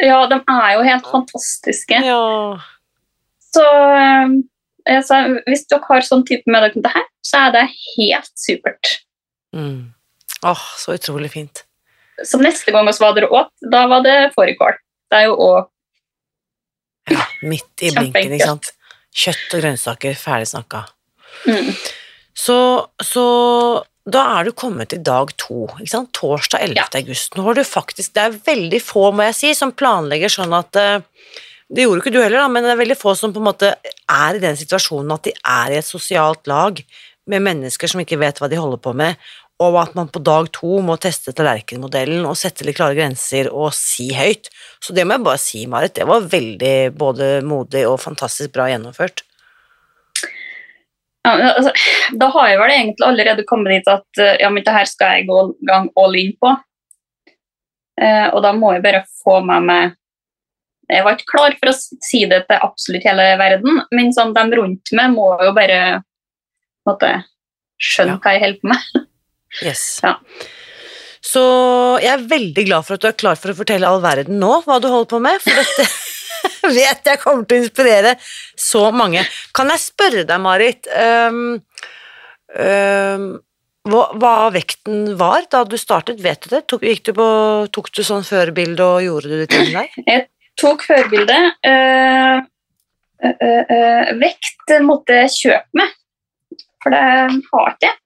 [0.00, 2.00] Ja, de er jo helt fantastiske.
[2.04, 2.60] Ja.
[3.54, 3.64] Så
[5.06, 7.66] sa, hvis dere har sånn type med dere det her, så er det
[7.96, 8.96] helt supert.
[9.56, 9.94] Mm.
[10.44, 11.64] Åh, så utrolig fint.
[12.24, 14.76] Så neste gang vi var der åt, da var det fårikål.
[15.10, 15.70] Det er jo òg
[17.12, 18.70] Ja, midt i blinken, ikke sant.
[19.14, 20.84] Kjøtt og grønnsaker, ferdig snakka.
[21.46, 21.70] mm,
[22.34, 22.56] Så,
[23.02, 23.24] så
[24.04, 26.10] da er du kommet til dag to, ikke sant?
[26.12, 26.76] torsdag 11.
[26.76, 26.84] Ja.
[27.00, 27.36] august.
[27.38, 30.76] Nå har du faktisk, det er veldig få, må jeg si, som planlegger sånn at
[30.76, 31.00] eh,
[31.74, 33.70] Det gjorde ikke du heller, da, men det er veldig få som på en måte
[33.72, 36.82] er i den situasjonen at de er i et sosialt lag
[37.32, 39.16] med mennesker som ikke vet hva de holder på med,
[39.72, 43.72] og at man på dag to må teste tallerkenmodellen og sette litt klare grenser og
[43.76, 44.50] si høyt.
[44.82, 48.68] Så det må jeg bare si, Marit, det var veldig både modig og fantastisk bra
[48.70, 49.22] gjennomført.
[51.24, 51.72] ja, altså,
[52.20, 55.18] Da har jeg vel egentlig allerede kommet dit at eh, ja, men det her skal
[55.18, 56.52] jeg gå gang all in på.
[58.00, 59.92] Eh, og da må jeg bare få med meg
[60.90, 64.42] Jeg var ikke klar for å si det til absolutt hele verden, men sånn, de
[64.58, 66.02] rundt meg må jo bare
[66.84, 67.12] måtte,
[67.80, 68.20] skjønne Ja.
[68.20, 69.08] hva jeg holder på med.
[69.62, 70.00] Yes.
[70.02, 70.16] Ja.
[71.24, 71.42] Så
[72.02, 74.58] jeg er veldig glad for at du er klar for å fortelle all verden nå
[74.66, 75.86] hva du holder på med, for dette
[76.76, 78.12] vet jeg kommer til å inspirere
[78.60, 79.24] så mange.
[79.56, 81.56] Kan jeg spørre deg, Marit, um,
[82.60, 83.26] um,
[83.88, 86.20] hva, hva vekten var da du startet?
[86.24, 86.62] Vet du det?
[86.68, 87.28] Tok, du på,
[87.72, 89.98] tok du sånn førbilde og gjorde du det til deg?
[90.10, 90.28] Jeg
[90.60, 91.34] Tok førbilde.
[91.66, 92.36] eh,
[93.26, 95.96] eh, eh, eh, vekt måtte jeg kjøpe med,
[96.78, 97.96] for det har ikke jeg.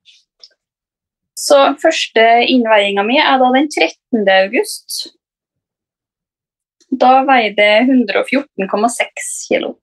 [1.38, 4.24] Så første innveiinga mi er da den 13.
[4.34, 4.98] august.
[6.98, 9.76] Da veier det 114,6 kilo.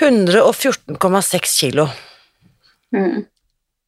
[0.00, 1.86] 114,6 kilo.
[2.96, 3.26] Mm.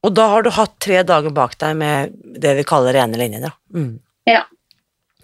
[0.06, 3.48] Og da har du hatt tre dager bak deg med det vi kaller rene linjer.
[3.48, 3.52] Da.
[3.74, 3.96] Mm.
[4.28, 4.44] Ja.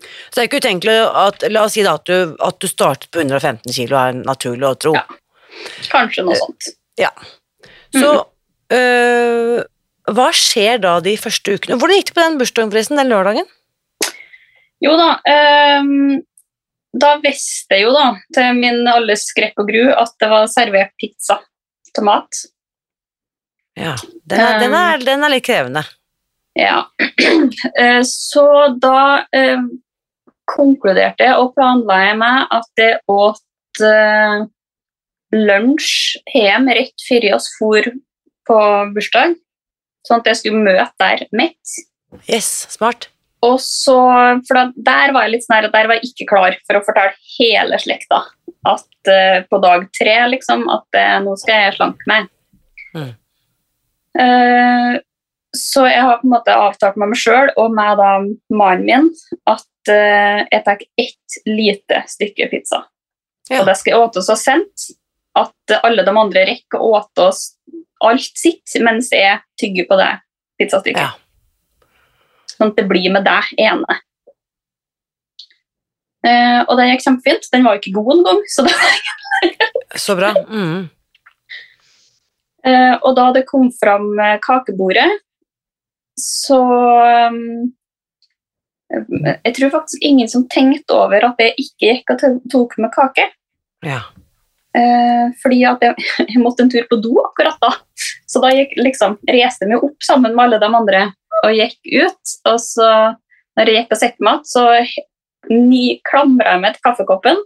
[0.05, 3.13] Så det er ikke utenkelig at La oss si da at du, at du startet
[3.15, 4.97] på 115 kilo, er naturlig å tro.
[4.99, 5.05] Ja.
[5.93, 6.73] Kanskje noe sånt.
[7.01, 7.13] Ja.
[7.95, 8.11] Så
[8.75, 9.63] øh,
[10.13, 11.79] hva skjer da de første ukene?
[11.81, 13.47] Hvordan gikk det på den bursdagen, forresten, den lørdagen?
[14.85, 15.11] Jo da,
[15.81, 16.19] um,
[16.93, 20.93] da visste jeg jo da, til min alles skrekk og gru, at det var servert
[21.01, 21.39] pizza
[21.95, 22.45] til mat.
[23.81, 23.95] Ja,
[24.29, 25.85] den er, den er, den er litt krevende.
[26.59, 26.85] Ja.
[27.81, 28.45] Eh, Så
[28.79, 29.65] da um,
[30.47, 34.45] konkluderte jeg og planla jeg med at jeg åt uh,
[35.35, 37.89] lunsj hjem rett før oss for
[38.45, 38.59] på
[38.95, 39.35] bursdag,
[40.07, 41.77] sånn at jeg skulle møte der mett.
[42.29, 43.09] Yes, smart.
[43.45, 43.97] Og så,
[44.47, 46.79] for da, Der var jeg litt sånn her, at der var jeg ikke klar for
[46.79, 48.23] å fortelle hele slekta
[48.65, 52.31] at uh, på dag tre liksom, at uh, nå skal jeg slanke meg.
[52.97, 53.11] Mm.
[54.17, 54.95] Uh,
[55.55, 58.11] så jeg har på en måte avtalt med meg sjøl og med da
[58.55, 59.11] mannen min
[59.51, 62.81] at jeg tar ett lite stykke pizza.
[63.53, 63.61] Ja.
[63.61, 64.87] Og det skal jeg åte så sent
[65.37, 67.43] at alle de andre rekker å åte oss
[68.09, 70.11] alt sitt mens jeg tygger på det
[70.61, 71.03] pizzastykket.
[71.03, 71.13] Ja.
[72.55, 74.01] Sånn at det blir med deg ene.
[76.25, 77.49] Uh, og det gikk kjempefint.
[77.53, 78.43] Den var jo ikke god engang.
[78.49, 78.75] Så det,
[80.07, 80.33] Så bra.
[80.49, 80.87] Mm.
[82.65, 85.19] Uh, og da det kom fram eh, kakebordet,
[86.17, 86.57] så
[87.29, 87.75] um,
[88.89, 93.27] Jeg tror faktisk ingen som tenkte over at jeg ikke gikk og tok med kake.
[93.85, 94.01] Ja.
[94.75, 97.73] Eh, fordi at jeg, jeg måtte en tur på do akkurat da.
[98.31, 101.05] Så da gikk, liksom, reiste jeg meg opp sammen med alle de andre
[101.45, 102.37] og gikk ut.
[102.51, 102.91] Og så,
[103.59, 107.43] når jeg gikk og satte meg igjen, så klamra jeg meg til kaffekoppen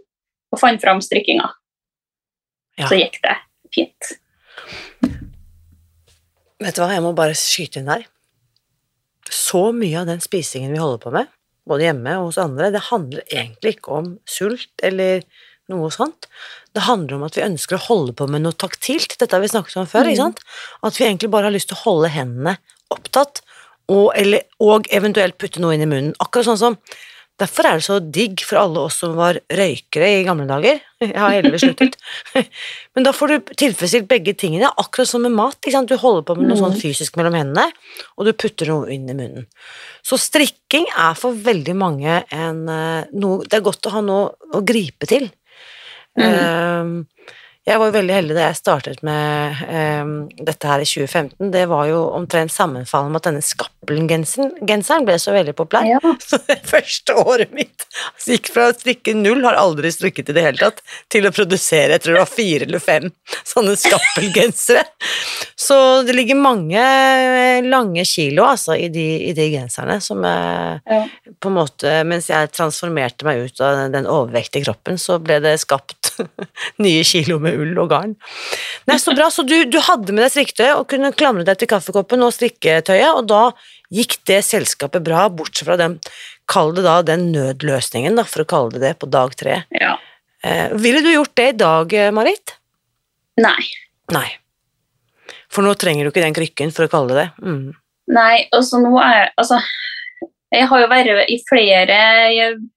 [0.49, 1.49] og fant fram strikkinga.
[2.79, 2.87] Ja.
[2.87, 3.35] Så gikk det
[3.75, 4.13] fint.
[6.59, 8.07] Vet du hva, jeg må bare skyte inn der.
[9.29, 11.29] Så mye av den spisingen vi holder på med,
[11.69, 15.21] både hjemme og hos andre, det handler egentlig ikke om sult eller
[15.69, 16.27] noe sånt.
[16.79, 19.17] Det handler om at vi ønsker å holde på med noe taktilt.
[19.19, 20.07] Dette har vi snakket om før.
[20.07, 20.39] ikke sant?
[20.79, 22.55] At vi egentlig bare har lyst til å holde hendene
[22.93, 23.43] opptatt,
[23.89, 26.15] og, eller, og eventuelt putte noe inn i munnen.
[26.23, 26.77] Akkurat sånn som
[27.39, 30.81] Derfor er det så digg for alle oss som var røykere i gamle dager.
[30.99, 31.95] Jeg har heldigvis sluttet.
[32.97, 35.55] Men da får du tilfredsstilt begge tingene, akkurat som med mat.
[35.63, 37.69] Du holder på med noe sånn fysisk mellom hendene,
[38.19, 39.47] og du putter noe inn i munnen.
[40.03, 44.57] Så strikking er for veldig mange en eh, noe Det er godt å ha noe
[44.59, 45.29] å gripe til.
[46.19, 47.35] Eh,
[47.69, 50.11] jeg var veldig heldig da jeg startet med eh,
[50.47, 51.51] dette her i 2015.
[51.53, 55.85] Det var jo omtrent sammenfallende med at denne Skappelen-genseren ble så veldig populær.
[55.85, 55.99] Ja.
[56.29, 60.37] Så det første året mitt altså gikk fra å strikke null, har aldri strikket i
[60.37, 60.81] det hele tatt,
[61.13, 63.07] til å produsere, jeg tror det var fire eller fem
[63.51, 64.85] sånne skappelgensere.
[65.59, 65.77] Så
[66.07, 66.81] det ligger mange
[67.67, 71.03] lange kilo altså, i, de, i de genserne som er Ja.
[71.41, 75.57] på en måte Mens jeg transformerte meg ut av den overvektige kroppen, så ble det
[75.61, 75.98] skapt
[76.85, 78.15] nye kilo med ull og garn.
[78.89, 79.29] Nei, Så bra.
[79.33, 83.11] Så du, du hadde med deg strikketøyet og kunne klamre deg til kaffekoppen og strikketøyet,
[83.13, 83.43] og da
[83.93, 85.97] gikk det selskapet bra, bortsett fra den,
[86.49, 89.63] kall det da den nødløsningen, da, for å kalle det det, på dag tre.
[89.79, 89.97] ja.
[90.39, 92.53] Eh, ville du gjort det i dag, eh, Marit?
[93.43, 93.59] Nei.
[94.15, 94.27] Nei.
[95.51, 97.29] For nå trenger du ikke den krykken, for å kalle det det.
[97.43, 97.73] Mm.
[98.15, 99.59] Nei, altså nå er jeg Altså,
[100.55, 101.97] jeg har jo vært i flere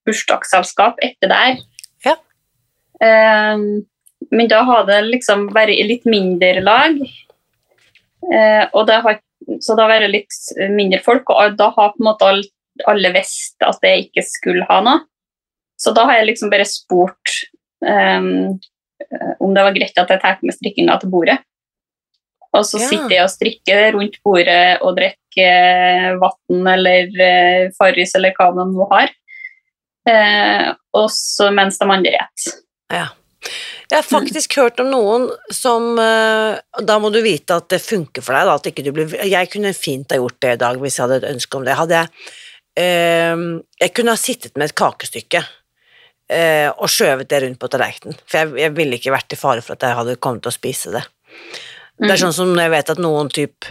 [0.04, 1.54] bursdagsselskap etter der.
[1.56, 1.71] Ja.
[3.02, 3.84] Ehm,
[4.30, 6.98] men da har det liksom i litt mindre lag.
[8.32, 9.20] Eh, og det har,
[9.60, 10.36] så det har vært litt
[10.70, 12.42] mindre folk, og da har på en måte all,
[12.86, 15.06] alle visst at jeg ikke skulle ha noe.
[15.76, 17.32] Så da har jeg liksom bare spurt
[17.82, 18.22] eh,
[19.42, 21.40] om det var greit at jeg tar med strikkinga til bordet.
[22.52, 22.86] Og så Ja.
[22.86, 28.74] sitter jeg og strikker rundt bordet og drikker vann eller eh, Farris eller hva man
[28.76, 29.10] nå har.
[30.08, 32.62] Eh, og så mens de andre spiser.
[32.92, 33.08] Ja.
[33.90, 38.22] Jeg har faktisk hørt om noen som eh, Da må du vite at det funker
[38.24, 38.46] for deg.
[38.46, 41.04] Da, at ikke du blir, jeg kunne fint ha gjort det i dag hvis jeg
[41.06, 41.74] hadde et ønske om det.
[41.80, 42.30] Hadde jeg,
[42.84, 43.42] eh,
[43.82, 45.42] jeg kunne ha sittet med et kakestykke
[46.30, 48.16] eh, og skjøvet det rundt på tallerkenen.
[48.24, 50.56] For jeg, jeg ville ikke vært i fare for at jeg hadde kommet til å
[50.60, 51.04] spise det.
[52.02, 53.68] Det er sånn som når jeg vet at noen typ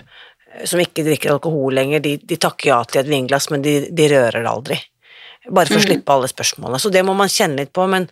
[0.68, 4.08] som ikke drikker alkohol lenger, de, de takker ja til et vinglass, men de, de
[4.12, 4.78] rører det aldri.
[5.48, 5.88] Bare for å Mhm.
[5.88, 6.80] slippe alle spørsmålene.
[6.84, 8.06] Så det må man kjenne litt på, men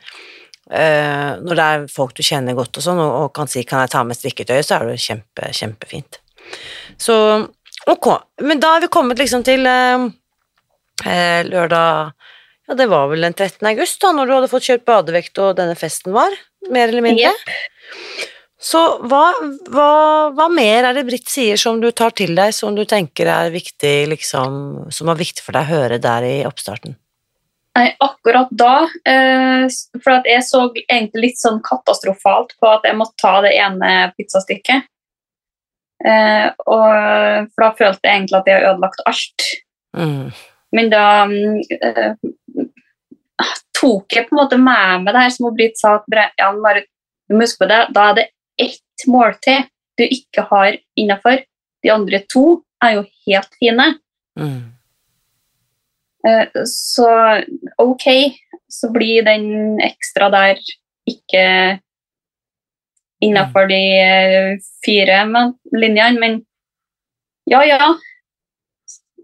[0.72, 3.86] eh, når det er folk du kjenner godt og sånn, og, og kan si 'kan
[3.86, 6.22] jeg ta med strikketøyet', så er det jo kjempe, kjempefint.
[6.98, 7.16] Så,
[7.88, 8.08] Ok,
[8.42, 10.10] men da har vi kommet liksom til uh,
[11.06, 12.12] uh, lørdag
[12.70, 13.66] Ja, det var vel den 13.
[13.72, 16.36] august, da, når du hadde fått kjørt badevekt og denne festen var,
[16.70, 17.32] mer eller mindre.
[18.62, 19.24] Så hva,
[19.74, 19.90] hva,
[20.36, 23.50] hva mer er det Britt sier som du tar til deg, som du tenker er
[23.50, 26.94] viktig, liksom, som var viktig for deg å høre der i oppstarten?
[27.78, 29.68] Nei, akkurat da eh,
[30.02, 33.92] For at jeg så egentlig litt sånn katastrofalt på at jeg måtte ta det ene
[34.18, 34.88] pizzastykket.
[36.00, 39.48] Eh, og for da følte jeg egentlig at jeg har ødelagt alt.
[39.98, 40.26] Mm.
[40.76, 42.14] Men da eh,
[43.80, 46.00] tok jeg på en måte med meg det her som Britt sa.
[46.00, 46.86] at ja, bare,
[47.30, 48.28] du må huske på det, Da er det
[48.60, 51.44] ett måltid du ikke har innafor.
[51.84, 53.88] De andre to er jo helt fine.
[54.40, 54.79] Mm.
[56.28, 57.08] Eh, Så
[57.78, 58.06] ok,
[58.68, 60.60] så blir den ekstra der
[61.10, 61.80] ikke
[63.24, 64.52] innafor de eh,
[64.86, 65.24] fire
[65.76, 66.38] linjene, men
[67.50, 67.96] ja, ja.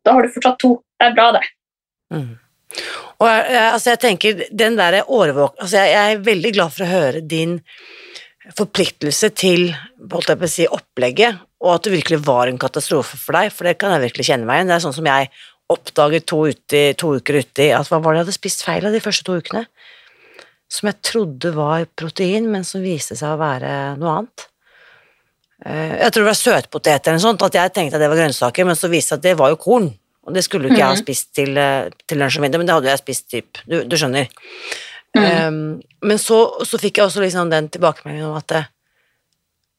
[0.05, 0.79] Da har du fortsatt to.
[0.99, 1.43] Det er bra, det.
[2.13, 2.33] Mm.
[3.21, 5.55] Og altså jeg tenker, den der årvåk...
[5.61, 7.59] Altså jeg, jeg er veldig glad for å høre din
[8.53, 9.71] forpliktelse til
[10.11, 13.53] holdt jeg på å si, opplegget, og at det virkelig var en katastrofe for deg,
[13.53, 14.69] for det kan jeg virkelig kjenne meg igjen.
[14.69, 15.31] Det er sånn som jeg
[15.71, 18.93] oppdaget to, uti, to uker uti at hva var det jeg hadde spist feil av
[18.93, 19.65] de første to ukene?
[20.69, 24.45] Som jeg trodde var protein, men som viste seg å være noe annet.
[25.65, 28.19] Eh, Jeg tror det var søtpoteter eller noe sånt, at jeg tenkte at det var
[28.19, 29.91] grønnsaker, men så viste det seg at det var jo korn.
[30.25, 31.03] Og det skulle jo ikke jeg ha Mhm.
[31.03, 33.95] spist til, eh, til lunsj og middag, men det hadde jeg spist typ, du, du
[33.95, 34.27] skjønner.
[35.15, 35.47] Mm.
[35.47, 38.65] Um, men så, så fikk jeg også liksom den tilbakemeldingen om at eh,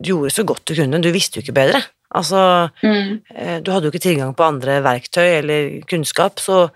[0.00, 1.82] du gjorde så godt du kunne, du visste jo ikke bedre.
[2.14, 3.20] Altså, Mm.
[3.34, 6.70] eh, du hadde jo ikke tilgang på andre verktøy eller kunnskap, så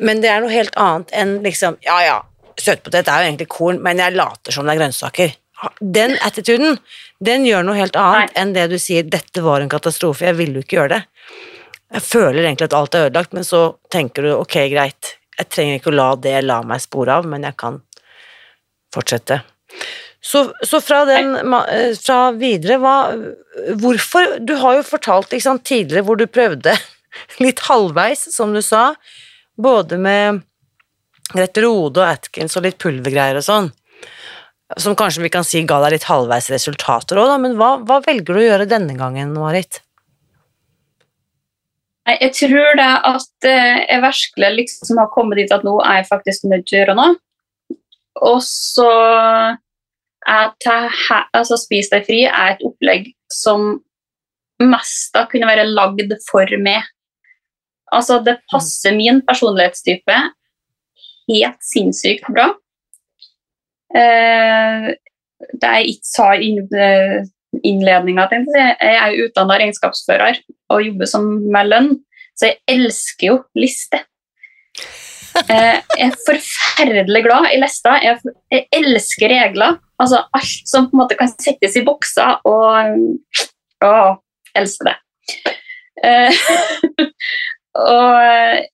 [0.00, 2.22] Men det er noe helt annet enn liksom Ja, ja,
[2.56, 5.34] søtpotet er jo egentlig korn, men jeg later som det er grønnsaker.
[5.80, 6.78] Den attituden,
[7.22, 10.54] den gjør noe helt annet enn det du sier 'dette var en katastrofe, jeg ville
[10.54, 11.04] jo ikke gjøre det'.
[11.92, 15.78] Jeg føler egentlig at alt er ødelagt, men så tenker du 'ok, greit, jeg trenger
[15.78, 17.82] ikke å la det la meg spore av, men jeg kan
[18.94, 19.42] fortsette'.
[20.24, 22.96] Så, så fra den eh, fra videre, hva
[23.82, 26.76] Hvorfor Du har jo fortalt sant, tidligere hvor du prøvde
[27.44, 28.92] litt halvveis, som du sa,
[29.58, 30.40] både med
[31.32, 33.68] Grete Rode og Atkins og litt pulvergreier og sånn,
[34.80, 38.32] som kanskje vi kan si ga deg litt halvveis resultater òg, men hva, hva velger
[38.32, 39.82] du å gjøre denne gangen, Marit?
[42.08, 46.08] Jeg tror det at eh, jeg virkelig liksom har kommet dit at nå er jeg
[46.08, 47.12] faktisk nødt til å gjøre noe.
[48.26, 48.88] Og så
[50.28, 53.80] altså Spis deg fri er et opplegg som
[54.62, 56.84] mest da kunne være lagd for meg.
[57.92, 60.18] Altså, det passer min personlighetstype
[61.28, 62.48] helt sinnssykt bra.
[63.92, 64.88] Eh,
[65.52, 66.54] det jeg ikke sa i
[67.68, 70.40] innledninga, jeg, er utdanna regnskapsfører
[70.72, 71.92] og jobber som med lønn,
[72.38, 74.06] så jeg elsker jo lister.
[75.48, 78.00] Eh, jeg er forferdelig glad i lister.
[78.04, 79.78] Jeg, jeg elsker regler.
[80.02, 82.98] Altså alt som på en måte kan settes i bokser og
[83.82, 83.94] Å,
[84.58, 84.96] elsker det.
[86.06, 86.42] Eh,
[87.82, 88.18] og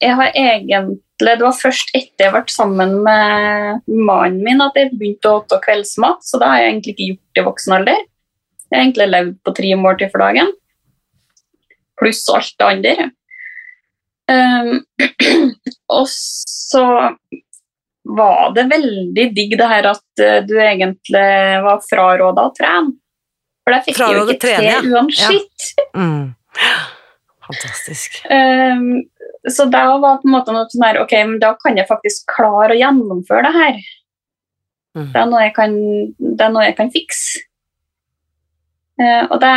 [0.01, 4.93] jeg har egentlig Det var først etter jeg ble sammen med mannen min at jeg
[4.93, 8.05] begynte å ta kveldsmat, så det har jeg egentlig ikke gjort i voksen alder.
[8.69, 10.53] Jeg har egentlig levd på tre måltider for dagen,
[11.99, 13.09] pluss alt det andre.
[14.29, 14.85] Um,
[15.99, 16.85] og så
[18.09, 21.29] var det veldig digg det her at eh, du egentlig
[21.65, 22.97] var fraråda å trene.
[23.65, 25.67] For det fikk jeg jo ikke trene, til uansett.
[25.93, 26.23] Mm.
[27.49, 28.17] Fantastisk.
[28.33, 28.87] Um,
[29.49, 32.33] så da var på en måte noe sånn her Ok, men da kan jeg faktisk
[32.33, 33.83] klare å gjennomføre det her.
[34.97, 35.11] Mm.
[35.13, 35.77] Det er noe jeg kan,
[36.17, 37.45] det er noe jeg kan fikse.
[38.99, 39.53] Uh, og det,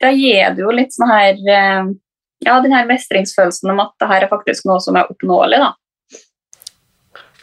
[0.00, 1.90] det gir det jo litt sånn her uh,
[2.46, 5.74] Ja, den her mestringsfølelsen om at det her er faktisk noe som er oppnåelig, da.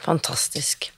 [0.06, 0.92] Fantastisk.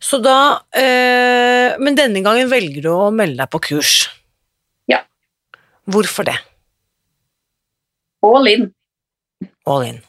[0.00, 3.94] Så da eh, Men denne gangen velger du å melde deg på kurs.
[4.90, 5.02] Ja.
[5.88, 6.36] Hvorfor det?
[8.26, 8.70] All in.
[9.68, 10.00] All in.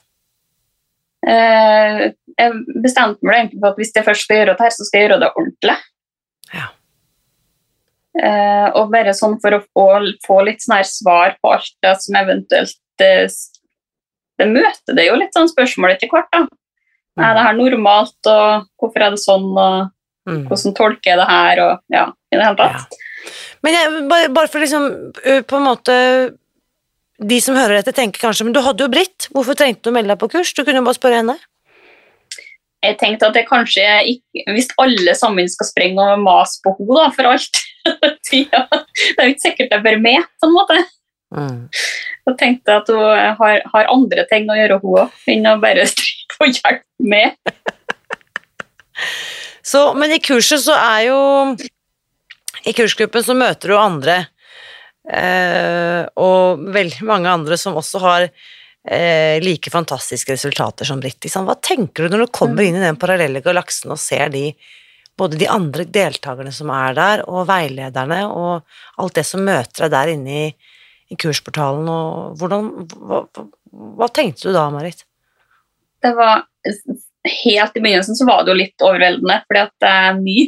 [1.28, 4.88] Eh, jeg bestemte meg egentlig for at hvis jeg først skal gjøre det her, så
[4.88, 5.78] skal jeg gjøre det ordentlig.
[6.52, 6.68] Ja.
[8.20, 9.88] Eh, og bare sånn for å få,
[10.26, 13.14] få litt sånn her svar på alt det som eventuelt det,
[14.42, 16.48] Det møter det jo litt sånn spørsmål etter hvert, da.
[17.22, 19.90] Er det her normalt, og hvorfor er det sånn, og
[20.22, 20.44] Mm.
[20.46, 22.94] hvordan tolker jeg det her, og ja, i det hele tatt.
[23.66, 24.84] Men jeg, bare, bare for liksom
[25.50, 25.96] på en måte
[27.22, 29.28] De som hører dette, tenker kanskje Men du hadde jo Britt.
[29.34, 30.54] Hvorfor trengte du å melde deg på kurs?
[30.54, 31.36] Du kunne jo bare spørre henne.
[32.82, 37.10] Jeg tenkte at det kanskje ikke Hvis alle sammen skal sprenge og mase på henne
[37.18, 37.62] for alt
[38.32, 40.78] Det er jo ikke sikkert jeg bør med, på en måte.
[41.32, 41.68] Mm.
[42.28, 45.88] Og tenkte at hun har, har andre ting å gjøre, hun òg, enn å bare
[45.92, 47.38] stryke og hjelpe med.
[49.72, 51.20] Så, men i kurset så er jo
[52.66, 54.18] I kursgruppen så møter du andre,
[55.10, 61.22] eh, og veldig mange andre som også har eh, like fantastiske resultater som Britt.
[61.24, 61.48] Liksom.
[61.48, 64.50] Hva tenker du når du kommer inn i den parallelle galaksen og ser de
[65.18, 69.94] både de andre deltakerne som er der, og veilederne, og alt det som møter deg
[69.94, 70.48] der inne i,
[71.12, 73.22] i kursportalen, og hvordan hva,
[74.00, 75.06] hva, tenkte du da, Marit?
[76.02, 76.46] Det var
[77.22, 80.46] Helt i begynnelsen så var det jo litt overveldende, fordi at det er mye.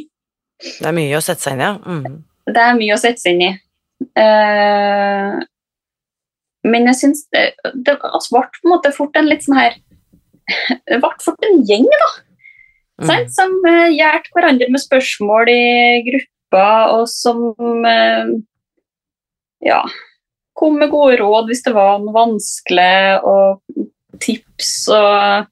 [0.64, 1.74] Det er mye å sette seg inn i, ja.
[1.86, 2.16] Mm.
[2.50, 3.50] Det er mye å sette seg inn i.
[4.18, 5.36] Uh,
[6.66, 7.44] men jeg syns det,
[7.86, 9.76] det altså, ble på en måte fort en litt sånn her
[10.88, 12.10] Det ble fort en gjeng, da.
[12.98, 13.06] Mm.
[13.06, 15.62] Sånn, Som uh, hjalp hverandre med spørsmål i
[16.08, 17.46] gruppa, og som
[17.86, 18.34] uh,
[19.64, 19.78] ja,
[20.64, 25.50] kom med gode råd hvis det var noe vanskelig, og tips og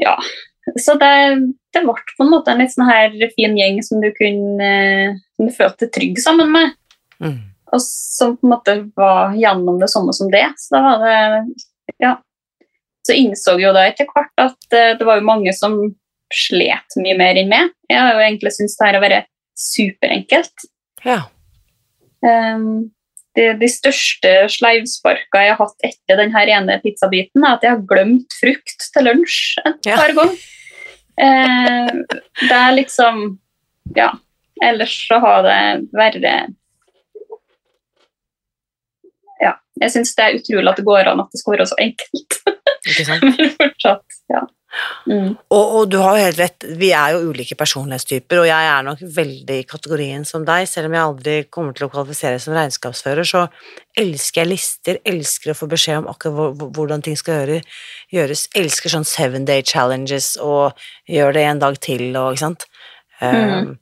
[0.00, 0.14] ja.
[0.78, 1.12] Så det,
[1.74, 4.68] det ble på en måte en litt sånn her fin gjeng som du kunne
[5.16, 6.76] som du følte deg trygg sammen med,
[7.20, 7.36] Mm.
[7.72, 10.46] og som på en måte var gjennom det samme som det.
[10.56, 12.14] Så da var det ja.
[13.04, 15.76] Så innså jo da etter hvert at eh, det var jo mange som
[16.32, 17.74] slet mye mer enn meg.
[17.90, 19.28] Jeg har jo egentlig syntes det her har vært
[19.60, 20.66] superenkelt.
[21.04, 21.18] Ja.
[22.24, 22.90] Um,
[23.38, 27.84] de, de største sleivsparka jeg har hatt etter denne ene pizzabiten, er at jeg har
[27.92, 29.96] glemt frukt til lunsj et Ja.
[30.00, 30.40] par ganger.
[31.20, 31.92] Eh,
[32.48, 33.38] det er liksom
[33.96, 34.12] Ja.
[34.62, 36.20] Ellers så har det vært
[39.40, 39.54] Ja.
[39.80, 42.40] Jeg syns det er utrolig at det går an at det skal være så enkelt.
[42.86, 43.22] Ikke sant?
[43.38, 44.42] Men fortsatt, ja.
[45.08, 45.32] Mm.
[45.50, 48.84] Og, og du har jo helt rett, vi er jo ulike personlighetstyper, og jeg er
[48.86, 52.54] nok veldig i kategorien som deg, selv om jeg aldri kommer til å kvalifisere som
[52.54, 53.46] regnskapsfører, så
[53.98, 57.60] elsker jeg lister, elsker å få beskjed om akkurat hvor- hvor- hvordan ting skal gjøre,
[58.14, 60.72] gjøres, elsker sånn seven day challenges og
[61.08, 62.66] gjør det en dag til og ikke sant.
[63.20, 63.78] Um,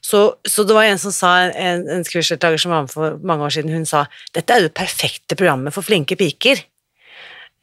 [0.00, 3.50] så, så det var en som sa, en, en som var med for mange år
[3.50, 6.62] siden, hun sa dette er jo det perfekte programmet for flinke piker.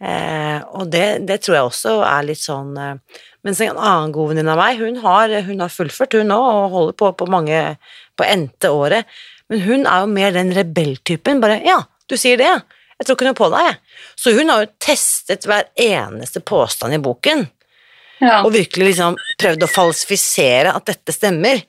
[0.05, 4.31] Eh, og det, det tror jeg også er litt sånn eh, Mens en annen god
[4.31, 7.59] venninne av meg, hun har, hun har fullført hun nå, og holder på på mange
[8.17, 9.05] på endte året,
[9.53, 11.43] men hun er jo mer den rebelltypen.
[11.43, 11.75] Bare 'ja,
[12.09, 12.49] du sier det.
[12.97, 13.77] Jeg tror ikke noe på deg', jeg.
[14.17, 17.45] Så hun har jo testet hver eneste påstand i boken,
[18.21, 18.41] Ja.
[18.41, 21.61] og virkelig liksom prøvd å falsifisere at dette stemmer.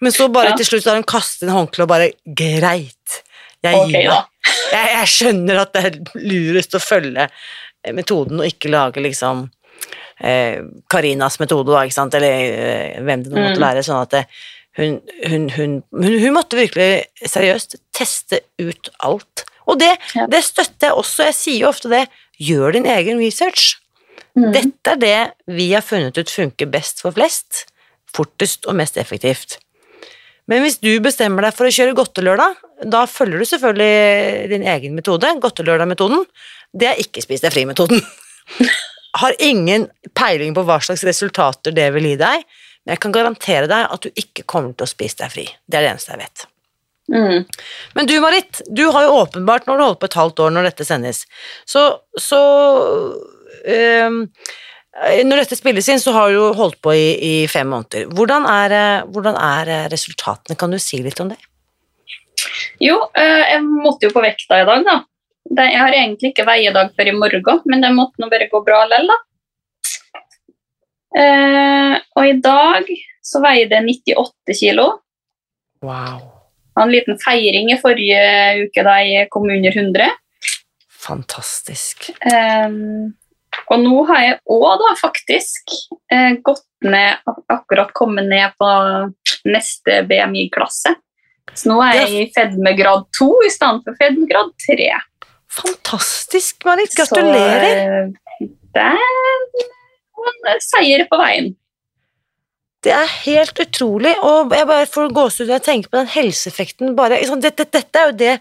[0.00, 0.56] Men så bare Ja.
[0.56, 3.22] til slutt har hun kastet inn håndkleet og bare 'greit,
[3.64, 4.26] jeg okay, gir meg'.
[4.72, 7.30] Jeg, jeg skjønner at det er lurest å følge
[7.92, 9.50] metoden og ikke lage liksom
[10.20, 13.66] eh, Karinas metode, da, ikke sant, eller eh, hvem det nå måtte Mm.
[13.66, 14.24] være, sånn at det,
[14.78, 19.44] hun, hun, hun, hun, hun måtte virkelig seriøst teste ut alt.
[19.66, 20.26] Og det, Ja.
[20.26, 22.08] det støtter jeg også, jeg sier jo ofte det,
[22.38, 23.76] gjør din egen research.
[24.36, 24.52] Mm.
[24.52, 27.66] Dette er det vi har funnet ut funker best for flest,
[28.14, 29.58] fortest og mest effektivt.
[30.50, 32.58] Men hvis du bestemmer deg for å kjøre godtelørdag,
[32.92, 36.24] da følger du selvfølgelig din egen metode, godtelørdag-metoden.
[36.74, 38.02] Det er ikke spis deg fri-metoden.
[39.20, 39.86] Har ingen
[40.18, 42.42] peiling på hva slags resultater det vil gi deg,
[42.84, 45.46] men jeg kan garantere deg at du ikke kommer til å spise deg fri.
[45.64, 46.48] Det er det eneste jeg vet.
[47.14, 47.44] Mm.
[47.96, 50.68] Men du, Marit, du har jo åpenbart, når du holdt på et halvt år når
[50.70, 51.24] dette sendes,
[51.68, 51.86] så,
[52.20, 52.40] så
[53.68, 54.20] øhm,
[54.94, 58.06] Når dette spilles inn, så har du holdt på i, i fem måneder.
[58.14, 60.54] Hvordan er, eh, hvordan er eh, resultatene?
[60.58, 61.40] Kan du si litt om det?
[62.82, 65.00] Jo, eh, jeg måtte jo på vekta i dag, da.
[65.54, 68.84] Jeg har egentlig ikke veiedag før i morgen, men det måtte nå bare gå bra
[68.88, 69.18] likevel, da.
[71.14, 72.88] Eh, og i dag
[73.24, 74.86] så veier det 98 kilo.
[75.84, 76.22] Wow.
[76.74, 78.22] Hadde en liten feiring i forrige
[78.64, 80.08] uke da jeg kom under 100.
[81.04, 82.08] Fantastisk.
[82.24, 82.78] Eh,
[83.70, 85.74] og nå har jeg òg da faktisk
[86.12, 88.70] eh, gått ned, akkurat kommet ned på
[89.48, 90.94] neste BMI-klasse.
[91.54, 94.88] Så nå er jeg i fedmegrad 2 i stedet for fedmegrad 3.
[95.54, 96.94] Fantastisk, Marit.
[96.98, 98.10] Gratulerer.
[98.10, 101.52] Så, eh, det er en seier på veien.
[102.84, 106.90] Det er helt utrolig, og jeg bare får gåsehud når jeg tenker på den helseeffekten.
[106.98, 108.32] Bare, liksom, det, dette, dette er jo det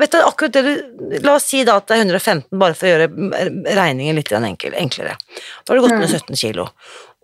[0.00, 2.88] vet du, akkurat det du, La oss si da at det er 115, bare for
[2.88, 3.08] å gjøre
[3.76, 5.18] regningen litt enklere.
[5.20, 6.16] Da har du gått ned Mm.
[6.16, 6.70] 17 kilo.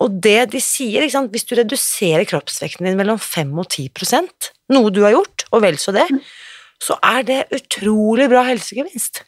[0.05, 4.93] Og det de sier, sant, hvis du reduserer kroppsvekten din mellom 5 og 10% noe
[4.93, 6.05] du har gjort, og vel så det,
[6.77, 9.23] så er det utrolig bra helsegevinst.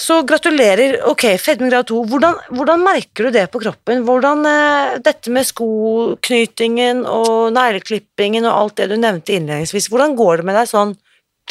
[0.00, 0.96] Så gratulerer.
[1.06, 2.00] Ok, fedme grad 2.
[2.10, 4.02] Hvordan, hvordan merker du det på kroppen?
[4.06, 10.42] Hvordan eh, Dette med skoknytingen og negleklippingen og alt det du nevnte innledningsvis, hvordan går
[10.42, 10.96] det med deg sånn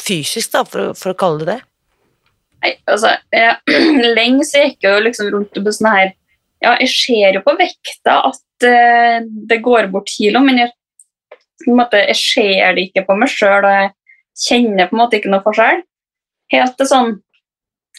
[0.00, 1.58] fysisk, da, for, for å kalle det det?
[2.64, 3.80] Nei, altså, jeg,
[4.18, 6.12] lenge så gikk jeg jo liksom rundt på sånn her
[6.64, 10.72] Ja, jeg ser jo på vekta at eh, det går bort kilo, men jeg,
[11.72, 13.92] måte, jeg ser det ikke på meg sjøl, og jeg
[14.44, 15.84] kjenner på en måte ikke noe forskjell.
[16.52, 17.12] Helt til sånn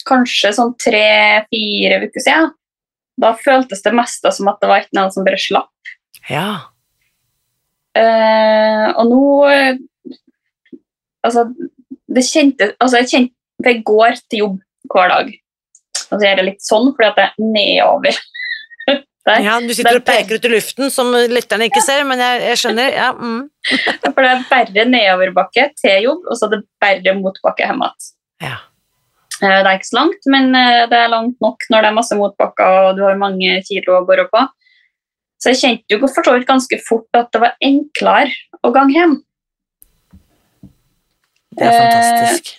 [0.07, 2.53] kanskje sånn tre-fire uker siden.
[3.21, 5.95] Da føltes det mest som at det var ikke noen som bare slapp.
[6.29, 6.49] Ja.
[7.95, 9.25] Uh, og nå
[11.25, 11.45] Altså,
[12.11, 13.33] det kjente, altså jeg kjente
[13.63, 14.57] for Jeg går til jobb
[14.93, 15.31] hver dag.
[16.05, 18.19] Og så gjør jeg litt sånn fordi at det er nedover.
[19.25, 19.41] Der.
[19.41, 19.55] ja.
[19.57, 22.61] Du sitter og er peker ut i luften, som lytterne ikke ser, men jeg, jeg
[22.61, 22.91] skjønner.
[22.93, 23.39] Ja, mm.
[24.03, 28.11] For det er bare nedoverbakke til jobb, og så er det bare motbakke hjemme igjen.
[28.51, 28.59] ja.
[29.43, 31.97] Eh, Det er ikke så langt, men eh, det er langt nok når det er
[31.99, 34.43] masse motbakker og du har mange kilo å bore på.
[35.41, 38.31] Så jeg kjente jo for så vidt ganske fort at det var enklere
[38.63, 39.15] å gange hjem.
[41.55, 42.53] Det er Eh, fantastisk.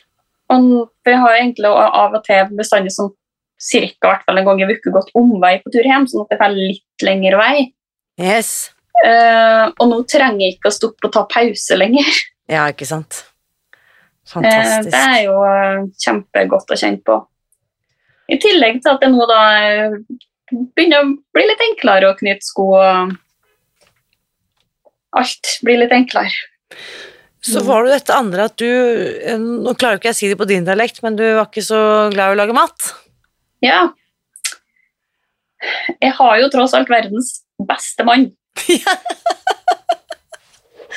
[0.53, 0.67] Og
[1.03, 3.11] for jeg har egentlig av og til bestandig sånn
[3.59, 6.41] cirka hvert fall en gang i uka gått omvei på tur hjem, sånn at jeg
[6.43, 7.73] får litt lengre vei.
[8.21, 8.71] Yes.
[9.05, 12.13] Eh, og nå trenger jeg ikke å stoppe og ta pause lenger.
[12.53, 13.25] Ja, ikke sant.
[14.27, 14.91] Eh, Fantastisk.
[14.91, 17.21] det er jo eh, kjempegodt å kjenne på.
[18.27, 19.99] I tillegg til at det nå da eh,
[20.51, 23.15] begynner å bli litt enklere å knytte sko og
[25.17, 26.35] alt blir litt enklere.
[27.47, 30.41] Så var det dette andre at du eh, Nå klarer ikke jeg å si det
[30.41, 31.79] på din dialekt, men du var ikke så
[32.11, 32.91] glad i å lage mat.
[33.63, 33.85] Ja.
[36.03, 38.33] Jeg har jo tross alt verdens beste mann.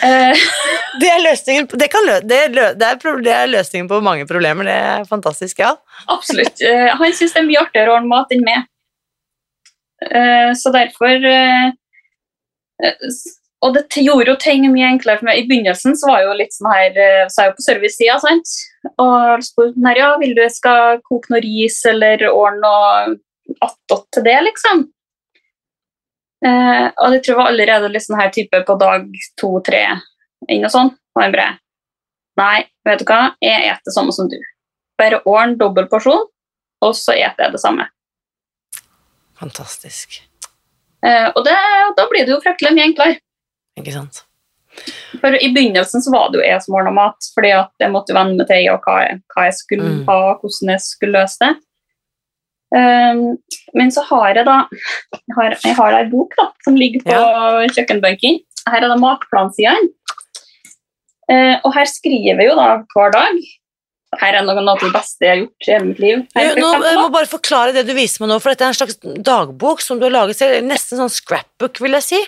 [0.03, 0.45] Eh,
[1.01, 2.87] Det er løsningen det lø, det lø, det,
[3.31, 4.67] er, løsningen på mange problemer.
[4.67, 5.75] Det er fantastisk, ja.
[6.11, 6.59] absolutt.
[6.65, 8.65] Eh, han syns det er mye artigere å ordne mat enn meg.
[10.09, 11.27] Eh, så derfor
[13.59, 15.41] Og det gjorde jo ting mye enklere for meg.
[15.41, 18.19] I begynnelsen så var jeg jo litt sånn her Så er jeg jo på servicesida,
[18.23, 18.53] sant.
[18.95, 24.07] Og spurte sånn her, ja, vil du skal koke noe ris eller ordne noe attåt
[24.15, 24.87] til det, liksom.
[26.45, 29.07] Eh, og jeg tror det var allerede sånn her type på dag
[29.39, 29.81] to-tre
[30.47, 30.93] inn og sånn.
[31.15, 31.49] Og han bare
[32.39, 34.37] Nei, vet du hva, jeg eter samme som du.
[34.97, 36.21] Bare ordn dobbel porsjon,
[36.79, 37.89] og så spiser jeg det samme.
[39.39, 40.21] Fantastisk.
[41.05, 41.55] Eh, og det,
[41.97, 43.19] da blir det jo fryktelig mye enklere.
[43.79, 44.21] Ikke sant.
[45.19, 48.15] For I begynnelsen så var det jo jeg som ordna mat, fordi at jeg måtte
[48.15, 50.01] venne meg til og hva jeg, hva jeg skulle Mm.
[50.07, 51.53] ha, hvordan jeg skulle løse det.
[52.69, 53.39] Um,
[53.73, 57.21] men så har jeg da Jeg har, jeg har ei bok da, som ligger på
[57.77, 58.43] kjøkkenbenken.
[58.69, 59.95] Her er det matplansidene.
[61.29, 63.41] Eh, og her skriver jeg jo da hver dag.
[64.17, 66.21] Her er noe av det beste jeg har gjort i hele mitt liv.
[66.33, 68.79] Her, nå, jeg må bare forklare det du viser meg nå, for dette er en
[68.79, 68.97] slags
[69.27, 72.21] dagbok som du har laget selv, nesten sånn scrapbook, vil jeg si,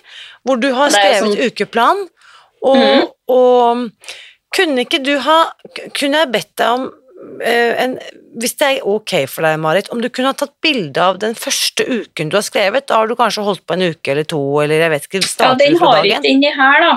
[0.45, 2.03] hvor du har skrevet sånn- ukeplan,
[2.61, 3.07] og, mm.
[3.33, 5.39] og kunne ikke du ha,
[5.97, 6.85] kunne jeg bedt deg om
[7.45, 7.95] en,
[8.41, 11.35] hvis det er ok for deg, Marit, om du kunne ha tatt bilde av den
[11.37, 14.41] første uken du har skrevet, da har du kanskje holdt på en uke eller to,
[14.63, 16.21] eller jeg vet ikke, Ja, den har dagen?
[16.21, 16.93] ikke inni her, da.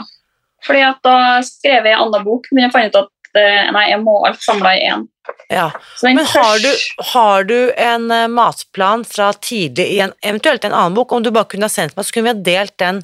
[0.64, 3.89] Fordi at da skrev jeg en annen bok, men jeg fant ut at eh, nei,
[3.91, 5.05] jeg må alt samla i én.
[5.53, 5.68] Ja.
[6.05, 6.70] Men har du,
[7.12, 11.31] har du en eh, matplan fra tidlig i en, eventuelt en annen bok, om du
[11.35, 13.03] bare kunne ha sendt meg, så kunne vi ha delt den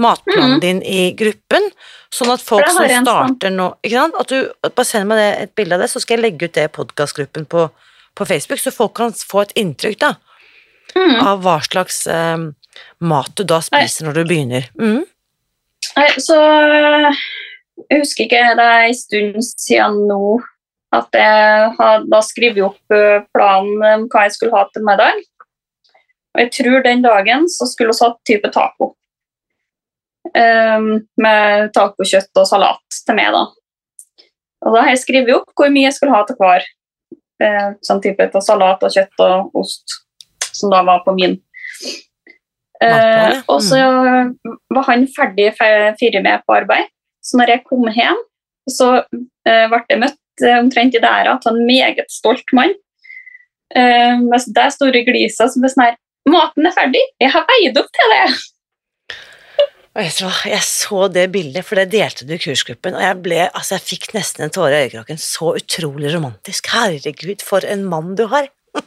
[0.00, 0.60] matplanen mm.
[0.62, 1.68] din i gruppen,
[2.14, 3.06] sånn at folk som jeg sånn.
[3.06, 3.70] starter nå,
[4.20, 6.56] at du bare send meg det, et bilde av det, så skal jeg legge ut
[6.56, 7.68] det i podcastgruppen på,
[8.14, 10.14] på Facebook, så folk kan få et inntrykk da,
[10.94, 11.18] mm.
[11.22, 12.48] av hva slags eh,
[13.06, 14.70] mat du da spiser når du begynner.
[14.80, 15.04] Mm.
[16.18, 16.38] Så
[17.90, 20.38] Jeg husker ikke, det er en stund siden nå
[20.94, 25.22] at jeg har da skrevet opp øh, planen om hva jeg skulle ha til middag.
[26.34, 28.92] Og jeg tror den dagen så skulle vi hatt type taco.
[30.32, 30.86] Ehm,
[31.20, 33.44] med tacokjøtt og salat til meg, da.
[34.64, 36.64] Og da har jeg skrevet opp hvor mye jeg skulle ha til hver.
[37.44, 39.98] Eh, sånn type av salat og kjøtt og ost,
[40.54, 41.36] som da var på min.
[42.82, 43.80] Eh, og så
[44.74, 46.88] var han ferdig fe- fire med på arbeid.
[47.22, 48.18] Så når jeg kom hjem,
[48.68, 48.88] så
[49.46, 52.72] eh, ble jeg møtt eh, omtrent i dæra av en meget stolt mann.
[53.76, 57.76] Eh, med det store gliset som ble sånn her Maten er ferdig, jeg har veid
[57.76, 58.53] opp til det!
[59.94, 63.76] Og jeg så det bildet, for det delte du i kursgruppen, og jeg ble, altså
[63.76, 66.66] jeg fikk nesten en tåre i øyekroken, så utrolig romantisk.
[66.74, 68.50] Herregud, for en mann du har.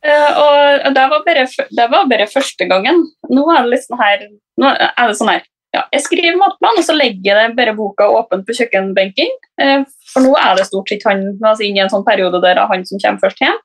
[0.00, 1.42] Og det var, bare,
[1.76, 3.02] det var bare første gangen.
[3.28, 4.22] Nå er det liksom her,
[4.56, 5.42] nå er det sånn her
[5.76, 9.34] ja, Jeg skriver matplan, og så legger jeg bare boka åpent på kjøkkenbenken.
[9.60, 12.56] eh, For nå er det stort sett han altså inn i en sånn periode der
[12.56, 13.60] det er han som kommer først hjem.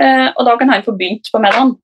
[0.00, 1.76] Eh, Og da kan han få begynt på middagen.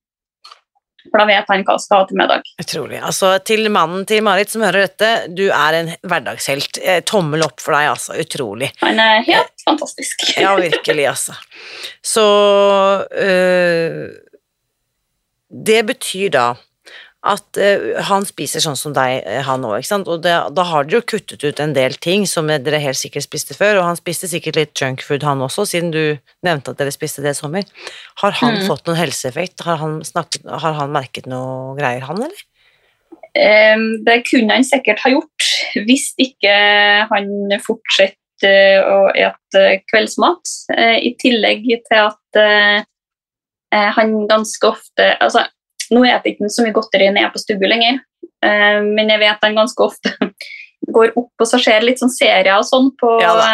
[1.10, 2.48] For da vet han hva han skal ha til middag.
[2.62, 3.00] Utrolig.
[3.10, 6.80] Altså, til mannen til Marit som hører dette, du er en hverdagshelt.
[6.82, 8.16] Eh, Tommel opp for deg, altså.
[8.20, 8.70] Utrolig.
[8.84, 10.24] Han er helt fantastisk.
[10.38, 11.36] Ja, virkelig, altså.
[12.02, 12.26] Så
[13.10, 14.10] øh,
[15.70, 16.46] Det betyr da
[17.20, 20.08] at uh, han spiser sånn som deg, øh, han òg, ikke sant.
[20.08, 23.26] Og det, da har dere jo kuttet ut en del ting som dere helt sikkert
[23.26, 26.16] spiste før, og han spiste sikkert litt junkfood, han også, siden du
[26.46, 27.68] nevnte at dere spiste det i sommer.
[28.22, 28.66] Har han Mm.
[28.68, 29.60] fått noen helseeffekt?
[29.66, 32.46] Har han, snakket, har han merket noe greier, han, eller?
[33.30, 35.44] Um, det kunne han sikkert ha gjort
[35.86, 36.50] hvis ikke
[37.06, 38.16] han fortsetter
[38.82, 40.50] å spise kveldsmat.
[40.72, 42.82] Uh, I tillegg til at eh,
[43.74, 45.44] eh, han ganske ofte altså,
[45.90, 48.00] Nå spiser ikke så mye godteri når jeg er på stugu lenger,
[48.46, 50.14] eh, men jeg vet han ganske ofte
[50.96, 53.48] går opp og så ser litt sånn serier og sånn på Ja da.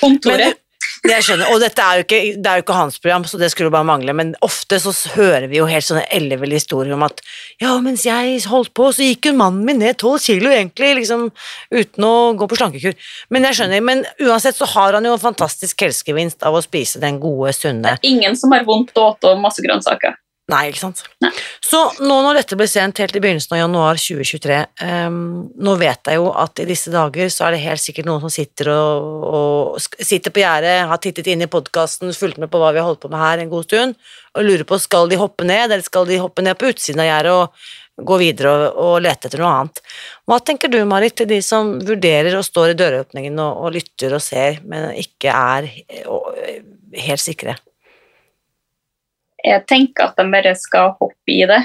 [0.00, 0.58] kontoret.
[1.02, 3.38] Det jeg skjønner, og dette er jo ikke, det er jo ikke hans program, så
[3.40, 7.02] det skulle bare mangle, men ofte så hører vi jo helt sånne elleville historier om
[7.02, 7.18] at
[7.58, 11.26] ja, mens jeg holdt på, så gikk jo mannen min ned tolv kilo egentlig, liksom,
[11.74, 12.94] uten å gå på slankekur.
[13.34, 17.02] Men jeg skjønner, men uansett så har han jo en fantastisk helsegevinst av å spise
[17.02, 20.14] den gode, sunne Ingen som har vondt å spise masse grønnsaker.
[20.52, 21.02] Nei, ikke sant?
[21.24, 21.30] Nei.
[21.64, 24.58] Så nå når dette ble sendt helt i begynnelsen av januar 2023,
[25.08, 25.20] um,
[25.64, 28.32] nå vet jeg jo at i disse dager så er det helt sikkert noen som
[28.32, 32.74] sitter og, og sitter på gjerdet, har tittet inn i podkasten, fulgt med på hva
[32.74, 33.96] vi har holdt på med her en god stund,
[34.36, 37.08] og lurer på skal de hoppe ned, eller skal de hoppe ned på utsiden av
[37.08, 39.82] gjerdet og gå videre og, og lete etter noe annet.
[40.28, 44.16] Hva tenker du, Marit, til de som vurderer og står i døråpningen og, og lytter
[44.16, 46.64] og ser, men ikke er eh, eh,
[47.08, 47.56] helt sikre?
[49.42, 51.60] Jeg tenker at de bare skal hoppe i det.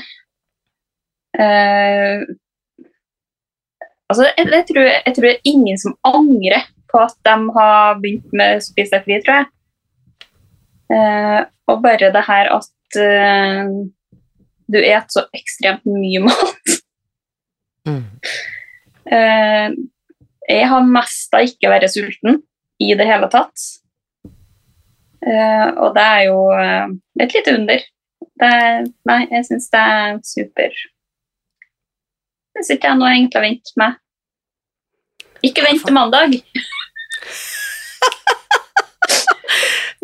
[1.38, 2.24] Uh,
[4.10, 8.00] altså, jeg, jeg, tror, jeg tror det er ingen som angrer på at de har
[8.02, 9.52] begynt med Spis deg fri, tror jeg.
[10.88, 13.74] Uh, og bare det her at uh,
[14.68, 16.78] du et så ekstremt mye mat.
[17.88, 18.04] Mm.
[19.08, 22.42] Jeg har mest av ikke å være sulten
[22.84, 23.64] i det hele tatt.
[25.26, 26.88] Eh, og det er jo eh,
[27.24, 27.86] et lite under.
[28.38, 28.52] Det,
[29.10, 30.82] nei, jeg syns det er super.
[32.54, 33.98] Det syns ikke jeg noe egentlig å vente med.
[35.46, 36.38] Ikke vent til mandag.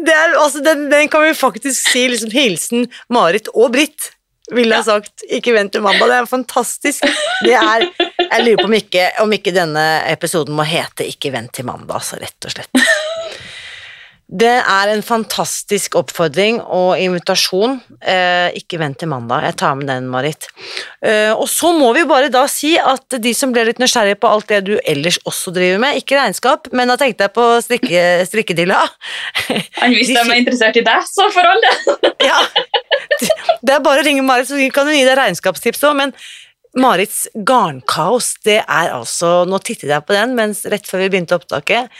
[0.03, 4.09] Det er, altså, den, den kan vi faktisk si liksom hilsen Marit og Britt
[4.51, 5.24] ville ha sagt.
[5.32, 6.09] Ikke vent til mandag.
[6.09, 7.05] Det er fantastisk.
[7.45, 7.86] Det er,
[8.20, 12.01] jeg lurer på om ikke, om ikke denne episoden må hete Ikke vent til mandag,
[12.01, 12.84] altså, rett og slett.
[14.34, 17.75] Det er en fantastisk oppfordring og invitasjon.
[18.01, 19.43] Eh, ikke vent til mandag.
[19.45, 20.47] Jeg tar med den, Marit.
[21.05, 24.31] Eh, og så må vi bare da si at de som ble litt nysgjerrige på
[24.34, 28.05] alt det du ellers også driver med, ikke regnskap, men da tenkte jeg på strikke,
[28.31, 28.79] strikkedilla.
[29.84, 32.09] Han Hvis de er interessert i deg, så for all del.
[32.23, 32.39] Ja,
[33.61, 36.15] det er bare å ringe Marit, så kan hun gi deg regnskapstips òg, men
[36.79, 41.38] Marits garnkaos, det er altså Nå tittet jeg på den mens rett før vi begynte
[41.38, 41.91] opptaket.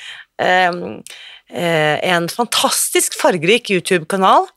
[0.41, 0.71] eh,
[1.51, 4.47] en fantastisk fargerik YouTube-kanal.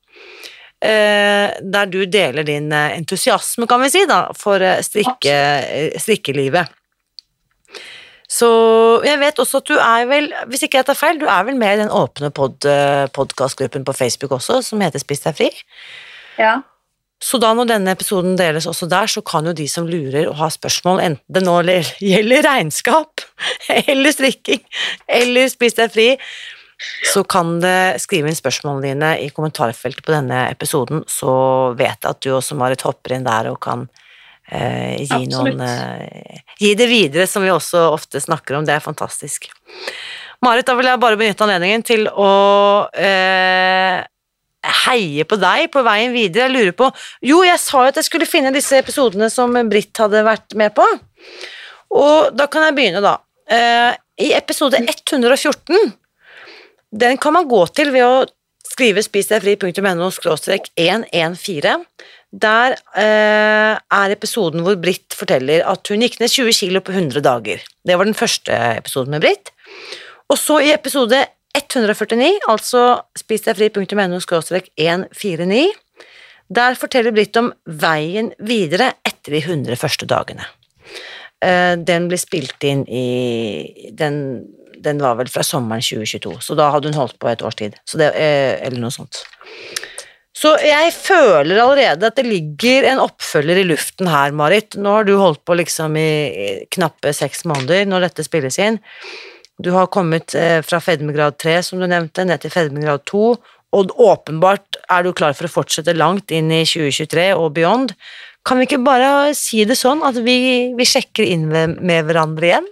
[0.84, 5.96] eh, der du deler din eh, entusiasme, kan vi si, da, for eh, strikke, eh,
[6.00, 6.72] strikkelivet.
[8.26, 8.48] Så
[9.06, 11.58] jeg vet også at du er vel, hvis ikke jeg tar feil, du er vel
[11.58, 12.66] med i den åpne pod,
[13.14, 15.50] podkastgruppen på Facebook også, som heter Spis deg fri?
[16.40, 16.56] Ja.
[17.22, 20.36] Så da når denne episoden deles også der, så kan jo de som lurer og
[20.40, 21.54] har spørsmål, enten det nå
[22.02, 23.22] gjelder regnskap,
[23.92, 24.66] eller strikking,
[25.06, 26.08] eller spis deg fri,
[27.12, 31.36] så kan det skrive inn spørsmålene dine i kommentarfeltet på denne episoden, så
[31.78, 33.86] vet jeg at du også, Marit, hopper inn der og kan
[34.50, 35.56] eh, gi Absolutt.
[35.56, 38.64] noen eh, Gi det videre, som vi også ofte snakker om.
[38.64, 39.50] Det er fantastisk.
[40.44, 42.30] Marit, da vil jeg bare benytte anledningen til å
[42.96, 44.00] eh,
[44.86, 46.46] heie på deg på veien videre.
[46.46, 46.88] Jeg lurer på
[47.24, 50.74] Jo, jeg sa jo at jeg skulle finne disse episodene som Britt hadde vært med
[50.76, 50.86] på.
[51.96, 53.18] Og da kan jeg begynne, da.
[53.46, 53.92] Eh,
[54.26, 55.92] I episode 114,
[56.92, 58.26] den kan man gå til ved å
[58.66, 61.86] skrive spisdegfri.no 114.
[62.36, 67.22] Der eh, er episoden hvor Britt forteller at hun gikk ned 20 kilo på 100
[67.24, 67.62] dager.
[67.86, 69.52] Det var den første episoden med Britt.
[70.28, 71.22] Og så i episode
[71.56, 72.82] 149, altså
[73.16, 75.66] spisdegfri.no 149,
[76.52, 80.44] der forteller Britt om veien videre etter de 100 første dagene.
[81.42, 84.44] Eh, Den blir spilt inn i den,
[84.86, 87.76] den var vel fra sommeren 2022, så da hadde hun holdt på et års tid.
[87.92, 89.24] Det, eh, eller noe sånt.
[90.36, 94.76] Så jeg føler allerede at det ligger en oppfølger i luften her, Marit.
[94.76, 98.76] Nå har du holdt på liksom i knappe seks måneder når dette spilles inn.
[99.56, 103.24] Du har kommet eh, fra fedmegrad 3, som du nevnte, ned til fedmegrad 2,
[103.76, 107.96] og åpenbart er du klar for å fortsette langt inn i 2023 og beyond.
[108.46, 112.68] kan vi ikke bare si det sånn at vi, vi sjekker inn med hverandre igjen?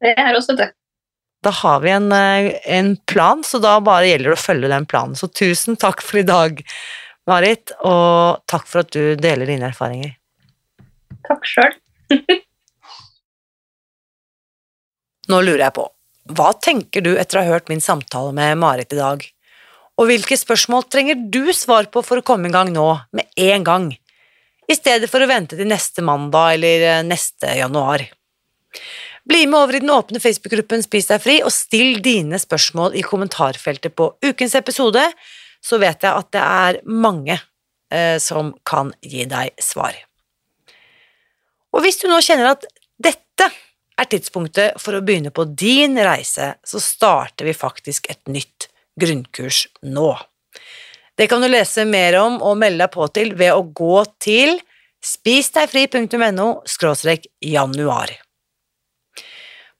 [0.00, 0.70] Det er også det.
[1.44, 4.86] Da har vi en, eh, en plan, så da bare gjelder det å følge den
[4.86, 5.16] planen.
[5.16, 6.60] Så tusen takk for i dag,
[7.28, 10.16] Marit, og takk for at du deler dine erfaringer.
[11.28, 11.74] Takk sjøl.
[15.30, 15.84] Nå lurer jeg på,
[16.36, 19.24] hva tenker du etter å ha hørt min samtale med Marit i dag?
[20.00, 23.64] Og hvilke spørsmål trenger du svar på for å komme i gang nå, med en
[23.66, 23.90] gang,
[24.70, 28.04] i stedet for å vente til neste mandag eller eh, neste januar?
[29.30, 33.02] Bli med over i den åpne Facebook-gruppen Spis deg fri, og still dine spørsmål i
[33.06, 35.04] kommentarfeltet på ukens episode,
[35.62, 37.36] så vet jeg at det er mange
[37.94, 39.94] eh, som kan gi deg svar.
[41.70, 42.66] Og hvis du nå kjenner at
[42.98, 43.46] dette
[44.00, 48.66] er tidspunktet for å begynne på din reise, så starter vi faktisk et nytt
[48.98, 50.08] grunnkurs nå.
[51.14, 54.56] Det kan du lese mer om og melde deg på til ved å gå til
[55.06, 56.48] spisdegfri.no
[57.46, 58.16] januar.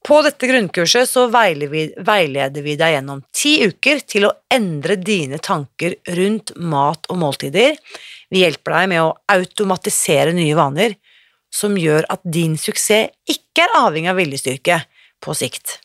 [0.06, 5.98] På dette grunnkurset så veileder vi deg gjennom ti uker til å endre dine tanker
[6.16, 7.76] rundt mat og måltider.
[8.32, 10.96] Vi hjelper deg med å automatisere nye vaner,
[11.52, 14.80] som gjør at din suksess ikke er avhengig av viljestyrke
[15.20, 15.80] på sikt.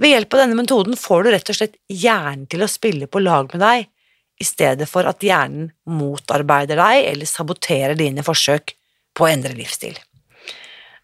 [0.00, 3.22] Ved hjelp av denne metoden får du rett og slett hjernen til å spille på
[3.22, 3.86] lag med deg,
[4.42, 8.74] i stedet for at hjernen motarbeider deg eller saboterer dine forsøk
[9.14, 9.94] på å endre livsstil.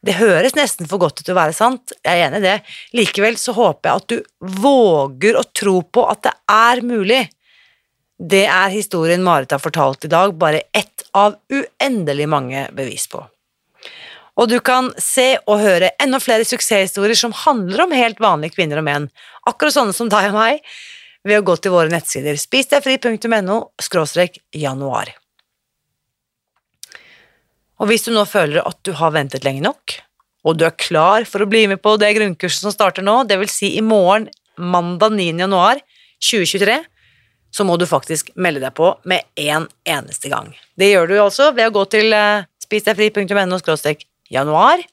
[0.01, 2.55] Det høres nesten for godt ut til å være sant, jeg er enig i det,
[2.97, 7.21] likevel så håper jeg at du våger å tro på at det er mulig.
[8.21, 13.21] Det er historien Marit har fortalt i dag, bare ett av uendelig mange bevis på.
[14.41, 18.81] Og du kan se og høre enda flere suksesshistorier som handler om helt vanlige kvinner
[18.81, 19.09] og menn,
[19.49, 20.65] akkurat sånne som deg og meg,
[21.29, 23.59] ved å gå til våre nettsider spisdegfri.no
[24.57, 25.13] januar.
[27.81, 29.97] Og hvis du nå føler at du har ventet lenge nok,
[30.45, 33.51] og du er klar for å bli med på det grunnkurset som starter nå, vil
[33.51, 34.29] si i morgen,
[34.61, 35.33] mandag 9.
[35.41, 35.81] januar
[36.21, 36.77] 2023,
[37.51, 40.53] så må du faktisk melde deg på med en eneste gang.
[40.79, 43.59] Det gjør du altså ved å gå til eh, spisdegfri.no
[44.31, 44.85] januar.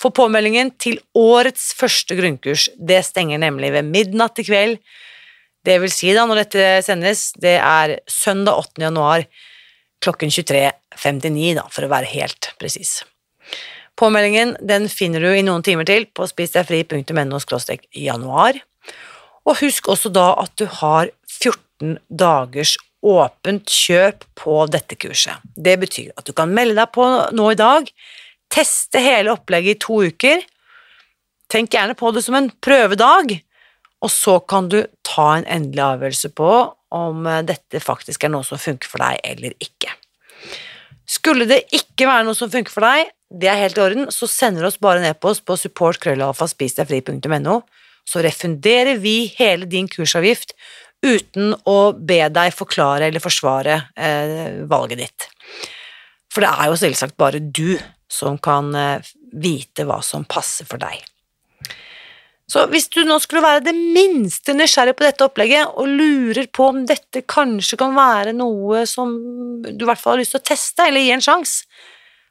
[0.00, 4.78] Få påmeldingen til årets første grunnkurs, det stenger nemlig ved midnatt i kveld.
[5.66, 8.86] Det vil si da, når dette sendes, det er søndag 8.
[8.86, 9.26] januar
[10.04, 13.00] klokken 23.59, da, for å være helt presis.
[14.00, 17.40] Påmeldingen den finner du i noen timer til på spisdegfri.no
[17.92, 18.60] januar.
[19.44, 25.40] Og husk også da at du har 14 dagers åpent kjøp på dette kurset.
[25.56, 27.88] Det betyr at du kan melde deg på nå i dag
[28.50, 30.42] Teste hele opplegget i to uker.
[31.50, 33.36] Tenk gjerne på det som en prøvedag,
[34.00, 36.50] og så kan du ta en endelig avgjørelse på
[36.96, 39.90] om eh, dette faktisk er noe som funker for deg eller ikke.
[41.10, 44.26] Skulle det ikke være noe som funker for deg, det er helt i orden, så
[44.30, 47.60] sender du oss bare en e-post på supportkrøllalfaspisdegfri.no,
[48.06, 50.54] så refunderer vi hele din kursavgift
[51.04, 55.28] uten å be deg forklare eller forsvare eh, valget ditt.
[56.30, 57.78] For det er jo selvsagt bare du
[58.10, 60.98] som kan eh, vite hva som passer for deg.
[62.50, 66.66] Så hvis du nå skulle være det minste nysgjerrig på dette opplegget og lurer på
[66.72, 69.12] om dette kanskje kan være noe som
[69.62, 71.68] du i hvert fall har lyst til å teste eller gi en sjanse,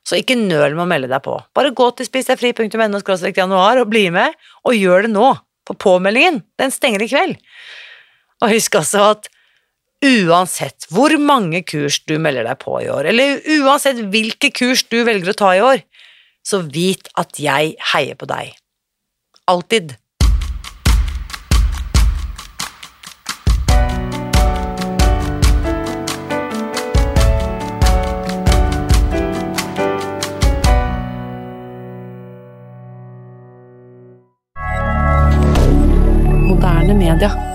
[0.03, 1.37] så ikke nøl med å melde deg på.
[1.55, 2.99] Bare gå til spisdegfri.no
[3.35, 4.35] januar og bli med,
[4.67, 5.33] og gjør det nå,
[5.69, 6.41] på påmeldingen.
[6.59, 7.35] Den stenger i kveld.
[8.41, 9.29] Og husk altså at
[10.03, 15.01] uansett hvor mange kurs du melder deg på i år, eller uansett hvilke kurs du
[15.07, 15.83] velger å ta i år,
[16.43, 18.55] så vit at jeg heier på deg.
[19.51, 19.97] Alltid.
[37.19, 37.48] Inter.